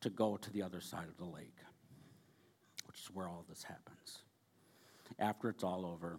to 0.00 0.10
go 0.10 0.38
to 0.38 0.50
the 0.50 0.62
other 0.62 0.80
side 0.80 1.06
of 1.06 1.16
the 1.16 1.24
lake, 1.24 1.58
which 2.88 2.98
is 2.98 3.06
where 3.14 3.28
all 3.28 3.44
this 3.48 3.62
happens. 3.62 4.22
After 5.20 5.48
it's 5.48 5.62
all 5.62 5.86
over, 5.86 6.18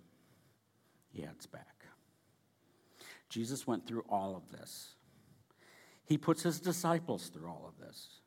he 1.12 1.24
heads 1.24 1.46
back. 1.46 1.84
Jesus 3.28 3.68
went 3.68 3.86
through 3.86 4.06
all 4.08 4.38
of 4.38 4.50
this. 4.58 4.96
He 6.06 6.18
puts 6.18 6.44
his 6.44 6.60
disciples 6.60 7.30
through 7.30 7.48
all 7.50 7.66
of 7.68 7.86
this 7.86 8.22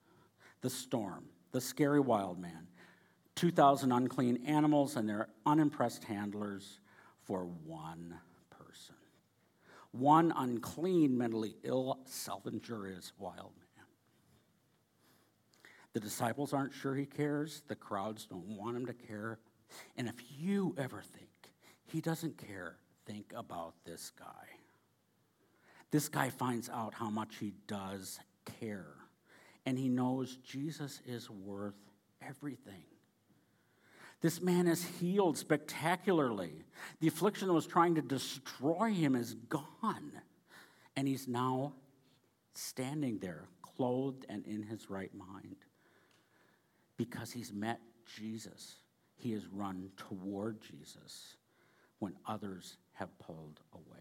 the 0.61 0.71
storm, 0.71 1.25
the 1.53 1.61
scary 1.61 2.01
wild 2.01 2.38
man, 2.38 2.67
2,000 3.37 3.93
unclean 3.93 4.45
animals 4.47 4.97
and 4.97 5.09
their 5.09 5.29
unimpressed 5.47 6.03
handlers 6.05 6.81
for 7.25 7.45
one 7.64 8.19
person. 8.51 8.97
One 9.93 10.33
unclean, 10.37 11.17
mentally 11.17 11.55
ill, 11.62 12.01
self 12.05 12.47
injurious 12.47 13.12
wild 13.19 13.53
man. 13.57 13.87
The 15.93 16.01
disciples 16.01 16.53
aren't 16.53 16.75
sure 16.75 16.95
he 16.95 17.07
cares. 17.07 17.62
The 17.69 17.77
crowds 17.77 18.27
don't 18.27 18.45
want 18.45 18.77
him 18.77 18.87
to 18.87 18.93
care. 18.93 19.38
And 19.97 20.09
if 20.09 20.17
you 20.37 20.75
ever 20.77 21.01
think 21.01 21.29
he 21.87 22.01
doesn't 22.01 22.38
care, 22.38 22.77
think 23.07 23.33
about 23.35 23.75
this 23.85 24.11
guy. 24.19 24.58
This 25.90 26.09
guy 26.09 26.31
finds 26.31 26.68
out 26.68 26.94
how 26.94 27.11
much 27.11 27.37
he 27.37 27.55
does 27.66 28.20
care. 28.61 28.94
And 29.64 29.79
he 29.79 29.88
knows 29.88 30.37
Jesus 30.44 31.01
is 31.07 31.31
worth 31.31 31.74
everything. 32.27 32.85
This 34.20 34.40
man 34.42 34.66
is 34.66 34.85
healed 34.85 35.38
spectacularly. 35.38 36.64
The 37.01 37.09
affliction 37.09 37.48
that 37.48 37.55
was 37.55 37.66
trying 37.66 37.94
to 37.94 38.03
destroy 38.03 38.92
him 38.92 39.14
is 39.14 39.35
gone. 39.35 40.12
And 40.96 41.07
he's 41.07 41.29
now 41.29 41.74
standing 42.55 43.18
there, 43.18 43.44
clothed 43.62 44.27
and 44.29 44.44
in 44.46 44.62
his 44.62 44.90
right 44.90 45.14
mind. 45.14 45.57
Because 46.96 47.31
he's 47.31 47.53
met 47.53 47.81
Jesus. 48.16 48.77
He 49.14 49.33
has 49.33 49.46
run 49.46 49.90
toward 49.96 50.61
Jesus 50.61 51.37
when 52.01 52.14
others 52.27 52.77
have 52.94 53.16
pulled 53.18 53.61
away. 53.72 53.98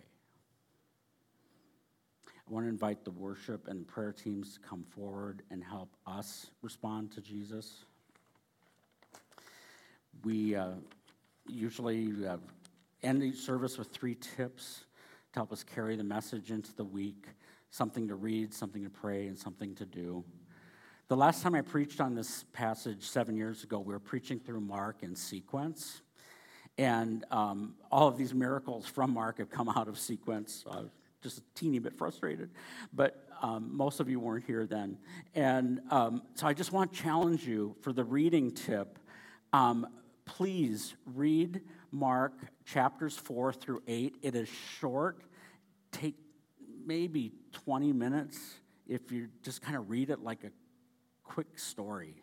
I 2.47 2.53
want 2.53 2.65
to 2.65 2.69
invite 2.69 3.03
the 3.03 3.11
worship 3.11 3.67
and 3.67 3.85
prayer 3.85 4.13
teams 4.13 4.53
to 4.53 4.59
come 4.61 4.85
forward 4.95 5.41
and 5.51 5.61
help 5.61 5.89
us 6.05 6.47
respond 6.61 7.11
to 7.11 7.21
Jesus. 7.21 7.83
We 10.23 10.55
uh, 10.55 10.69
usually 11.45 12.13
uh, 12.25 12.37
end 13.03 13.21
each 13.21 13.39
service 13.39 13.77
with 13.77 13.89
three 13.89 14.15
tips 14.15 14.85
to 15.33 15.39
help 15.39 15.51
us 15.51 15.61
carry 15.61 15.97
the 15.97 16.05
message 16.05 16.51
into 16.51 16.73
the 16.73 16.85
week 16.85 17.25
something 17.69 18.07
to 18.07 18.15
read, 18.15 18.53
something 18.53 18.83
to 18.83 18.89
pray, 18.89 19.27
and 19.27 19.37
something 19.37 19.75
to 19.75 19.85
do. 19.85 20.23
The 21.09 21.17
last 21.17 21.43
time 21.43 21.53
I 21.53 21.61
preached 21.61 21.99
on 21.99 22.15
this 22.15 22.45
passage 22.53 23.03
seven 23.03 23.35
years 23.35 23.65
ago, 23.65 23.79
we 23.79 23.93
were 23.93 23.99
preaching 23.99 24.39
through 24.39 24.61
Mark 24.61 25.03
in 25.03 25.15
sequence. 25.15 26.01
And 26.77 27.25
um, 27.29 27.75
all 27.91 28.07
of 28.07 28.17
these 28.17 28.33
miracles 28.33 28.87
from 28.87 29.13
Mark 29.13 29.39
have 29.39 29.49
come 29.49 29.67
out 29.67 29.87
of 29.87 29.99
sequence. 29.99 30.63
Was 30.65 30.89
just 31.21 31.39
a 31.39 31.41
teeny 31.55 31.79
bit 31.79 31.97
frustrated, 31.97 32.49
but 32.93 33.27
um, 33.41 33.75
most 33.75 33.99
of 33.99 34.09
you 34.09 34.19
weren't 34.19 34.45
here 34.45 34.65
then. 34.65 34.97
And 35.35 35.81
um, 35.91 36.21
so 36.35 36.47
I 36.47 36.53
just 36.53 36.71
want 36.71 36.93
to 36.93 37.01
challenge 37.01 37.45
you 37.45 37.75
for 37.81 37.93
the 37.93 38.03
reading 38.03 38.51
tip. 38.51 38.99
Um, 39.53 39.87
please 40.25 40.95
read 41.05 41.61
Mark 41.91 42.33
chapters 42.65 43.15
4 43.17 43.53
through 43.53 43.81
8. 43.87 44.17
It 44.21 44.35
is 44.35 44.49
short. 44.79 45.23
Take 45.91 46.15
maybe 46.85 47.31
20 47.51 47.93
minutes 47.93 48.39
if 48.87 49.11
you 49.11 49.27
just 49.43 49.61
kind 49.61 49.75
of 49.75 49.89
read 49.89 50.09
it 50.09 50.23
like 50.23 50.43
a 50.43 50.51
quick 51.23 51.59
story. 51.59 52.15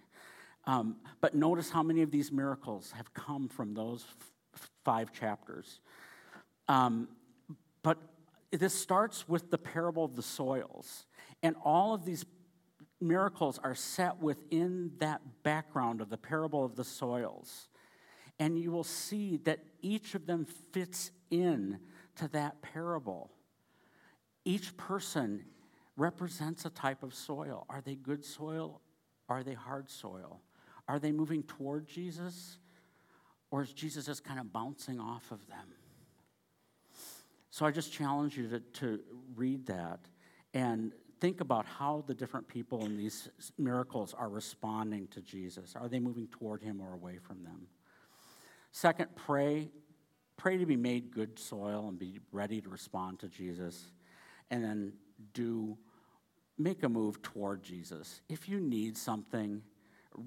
Um, 0.67 0.97
but 1.21 1.35
notice 1.35 1.71
how 1.71 1.83
many 1.83 2.03
of 2.03 2.11
these 2.11 2.33
miracles 2.33 2.93
have 2.97 3.13
come 3.13 3.49
from 3.49 3.75
those 3.75 4.05
f- 4.55 4.71
five 4.85 5.13
chapters. 5.13 5.81
Um, 6.69 7.09
but 7.83 7.99
this 8.59 8.75
starts 8.75 9.29
with 9.29 9.51
the 9.51 9.59
parable 9.59 10.05
of 10.05 10.17
the 10.17 10.23
soils. 10.23 11.07
And 11.43 11.57
all 11.65 11.95
of 11.95 12.05
these 12.05 12.25
miracles 13.01 13.59
are 13.63 13.75
set 13.75 14.19
within 14.19 14.93
that 14.99 15.21
background 15.43 16.01
of 16.01 16.09
the 16.09 16.17
parable 16.17 16.65
of 16.65 16.77
the 16.77 16.85
soils 16.85 17.69
and 18.39 18.59
you 18.59 18.71
will 18.71 18.85
see 18.85 19.37
that 19.39 19.61
each 19.81 20.15
of 20.15 20.27
them 20.27 20.45
fits 20.73 21.11
in 21.31 21.79
to 22.17 22.29
that 22.29 22.61
parable. 22.63 23.31
Each 24.45 24.77
person 24.77 25.45
represents 25.97 26.65
a 26.65 26.71
type 26.71 27.03
of 27.03 27.15
soil. 27.15 27.65
Are 27.69 27.81
they 27.81 27.95
good 27.95 28.25
soil? 28.25 28.81
Are 29.29 29.43
they 29.43 29.55
hard 29.55 29.89
soil? 29.89 30.41
Are 30.89 30.99
they 30.99 31.13
moving 31.13 31.43
toward 31.45 31.87
Jesus? 31.87 32.59
Or 33.51 33.63
is 33.63 33.73
Jesus 33.73 34.07
just 34.07 34.25
kind 34.25 34.41
of 34.41 34.53
bouncing 34.53 34.99
off 34.99 35.31
of 35.31 35.47
them? 35.47 35.69
So 37.55 37.65
I 37.65 37.71
just 37.71 37.93
challenge 37.93 38.37
you 38.37 38.49
to, 38.49 38.59
to 38.59 38.99
read 39.37 39.67
that 39.67 40.01
and 40.55 40.91
think 41.21 41.41
about 41.41 41.65
how 41.67 42.03
the 42.05 42.13
different 42.13 42.49
people 42.49 42.85
in 42.85 42.97
these 42.97 43.29
miracles 43.57 44.13
are 44.13 44.29
responding 44.29 45.07
to 45.13 45.21
Jesus. 45.21 45.77
Are 45.77 45.89
they 45.89 46.01
moving 46.01 46.27
toward 46.27 46.63
him 46.63 46.81
or 46.83 46.95
away 46.95 47.19
from 47.19 47.45
them? 47.45 47.69
Second, 48.73 49.15
pray. 49.15 49.71
Pray 50.37 50.57
to 50.59 50.67
be 50.67 50.75
made 50.75 51.13
good 51.13 51.39
soil 51.39 51.87
and 51.89 51.97
be 51.97 52.19
ready 52.33 52.61
to 52.61 52.69
respond 52.69 53.21
to 53.21 53.29
Jesus. 53.29 53.93
And 54.51 54.65
then 54.65 54.93
do 55.33 55.79
make 56.59 56.83
a 56.83 56.89
move 56.89 57.23
toward 57.23 57.63
Jesus. 57.63 58.21
If 58.29 58.49
you 58.49 58.59
need 58.59 58.99
something, 58.99 59.63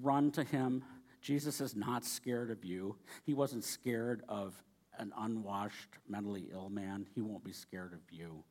run 0.00 0.30
to 0.30 0.44
him. 0.44 0.82
Jesus 1.20 1.60
is 1.60 1.76
not 1.76 2.06
scared 2.06 2.50
of 2.50 2.64
you. 2.64 2.96
He 3.26 3.34
wasn't 3.34 3.64
scared 3.64 4.22
of 4.30 4.54
an 4.98 5.12
unwashed, 5.18 5.96
mentally 6.08 6.48
ill 6.52 6.68
man. 6.68 7.06
He 7.14 7.22
won't 7.22 7.44
be 7.44 7.52
scared 7.52 7.92
of 7.92 8.00
you. 8.10 8.42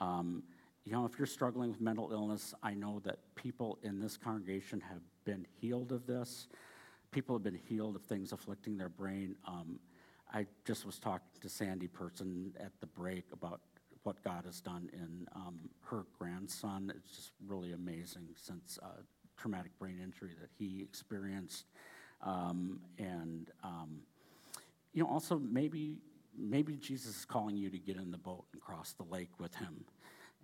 Um, 0.00 0.42
you 0.84 0.92
know, 0.92 1.04
if 1.04 1.18
you're 1.18 1.26
struggling 1.26 1.70
with 1.70 1.80
mental 1.80 2.10
illness, 2.12 2.54
I 2.62 2.74
know 2.74 3.00
that 3.04 3.18
people 3.36 3.78
in 3.82 4.00
this 4.00 4.16
congregation 4.16 4.80
have 4.80 5.02
been 5.24 5.46
healed 5.60 5.92
of 5.92 6.06
this. 6.06 6.48
People 7.12 7.36
have 7.36 7.44
been 7.44 7.60
healed 7.68 7.94
of 7.94 8.02
things 8.02 8.32
afflicting 8.32 8.76
their 8.76 8.88
brain. 8.88 9.36
Um, 9.46 9.78
I 10.32 10.46
just 10.64 10.84
was 10.86 10.98
talking 10.98 11.28
to 11.40 11.48
Sandy 11.48 11.86
Person 11.86 12.54
at 12.58 12.72
the 12.80 12.86
break 12.86 13.24
about 13.32 13.60
what 14.02 14.22
God 14.24 14.44
has 14.46 14.60
done 14.60 14.90
in 14.92 15.28
um, 15.36 15.58
her 15.84 16.06
grandson. 16.18 16.92
It's 16.96 17.14
just 17.14 17.32
really 17.46 17.72
amazing 17.72 18.28
since 18.34 18.78
uh, 18.82 19.02
traumatic 19.36 19.78
brain 19.78 20.00
injury 20.02 20.32
that 20.40 20.50
he 20.58 20.82
experienced. 20.82 21.66
Um, 22.22 22.80
and, 22.98 23.50
um, 23.62 24.00
you 24.92 25.02
know, 25.02 25.08
also 25.08 25.38
maybe, 25.38 25.96
maybe 26.36 26.76
Jesus 26.76 27.18
is 27.18 27.24
calling 27.24 27.56
you 27.56 27.70
to 27.70 27.78
get 27.78 27.96
in 27.96 28.10
the 28.10 28.18
boat 28.18 28.44
and 28.52 28.60
cross 28.60 28.92
the 28.92 29.04
lake 29.04 29.30
with 29.38 29.54
him. 29.54 29.84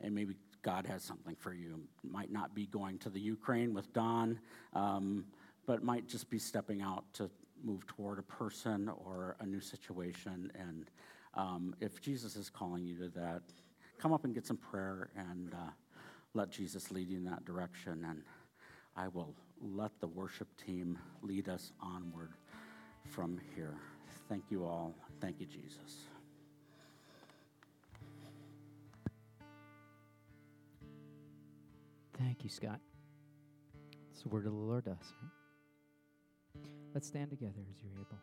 And 0.01 0.15
maybe 0.15 0.37
God 0.63 0.87
has 0.87 1.03
something 1.03 1.35
for 1.37 1.53
you. 1.53 1.81
Might 2.03 2.31
not 2.31 2.55
be 2.55 2.67
going 2.67 2.99
to 2.99 3.11
the 3.11 3.21
Ukraine 3.21 3.75
with 3.75 3.93
Don, 3.93 4.39
um, 4.73 5.25
but 5.67 5.83
might 5.83 6.07
just 6.07 6.31
be 6.31 6.39
stepping 6.39 6.83
out 6.83 7.05
to 7.15 7.31
move 7.63 7.87
toward 7.87 8.19
a 8.19 8.23
person 8.23 8.89
or 8.89 9.37
a 9.41 9.47
new 9.47 9.61
situation. 9.61 10.51
And 10.59 10.91
um, 11.35 11.75
if 11.81 12.01
Jesus 12.01 12.37
is 12.37 12.49
calling 12.49 12.85
you 12.85 12.97
to 12.99 13.09
that, 13.21 13.43
come 13.99 14.13
up 14.13 14.25
and 14.25 14.35
get 14.35 14.47
some 14.47 14.57
prayer 14.57 15.11
and 15.17 15.53
uh, 15.55 15.71
let 16.35 16.51
Jesus 16.51 16.91
lead 16.91 17.09
you 17.09 17.17
in 17.17 17.25
that 17.25 17.45
direction. 17.45 18.07
And 18.09 18.23
I 18.97 19.09
will 19.09 19.35
let 19.61 19.91
the 20.01 20.07
worship 20.07 20.49
team 20.65 20.99
lead 21.23 21.49
us 21.49 21.73
onward 21.81 22.31
from 23.05 23.41
here. 23.55 23.75
Thank 24.29 24.45
you 24.51 24.65
all. 24.65 24.95
Thank 25.21 25.41
you, 25.41 25.47
Jesus. 25.47 26.07
Thank 32.19 32.45
you, 32.45 32.51
Scott. 32.51 32.81
It's 34.13 34.23
the 34.23 34.29
word 34.29 34.47
of 34.47 34.53
the 34.53 34.59
Lord 34.59 34.85
to 34.85 34.91
us. 34.93 35.15
Let's 36.93 37.07
stand 37.07 37.31
together 37.31 37.63
as 37.71 37.83
you're 37.83 38.01
able. 38.01 38.19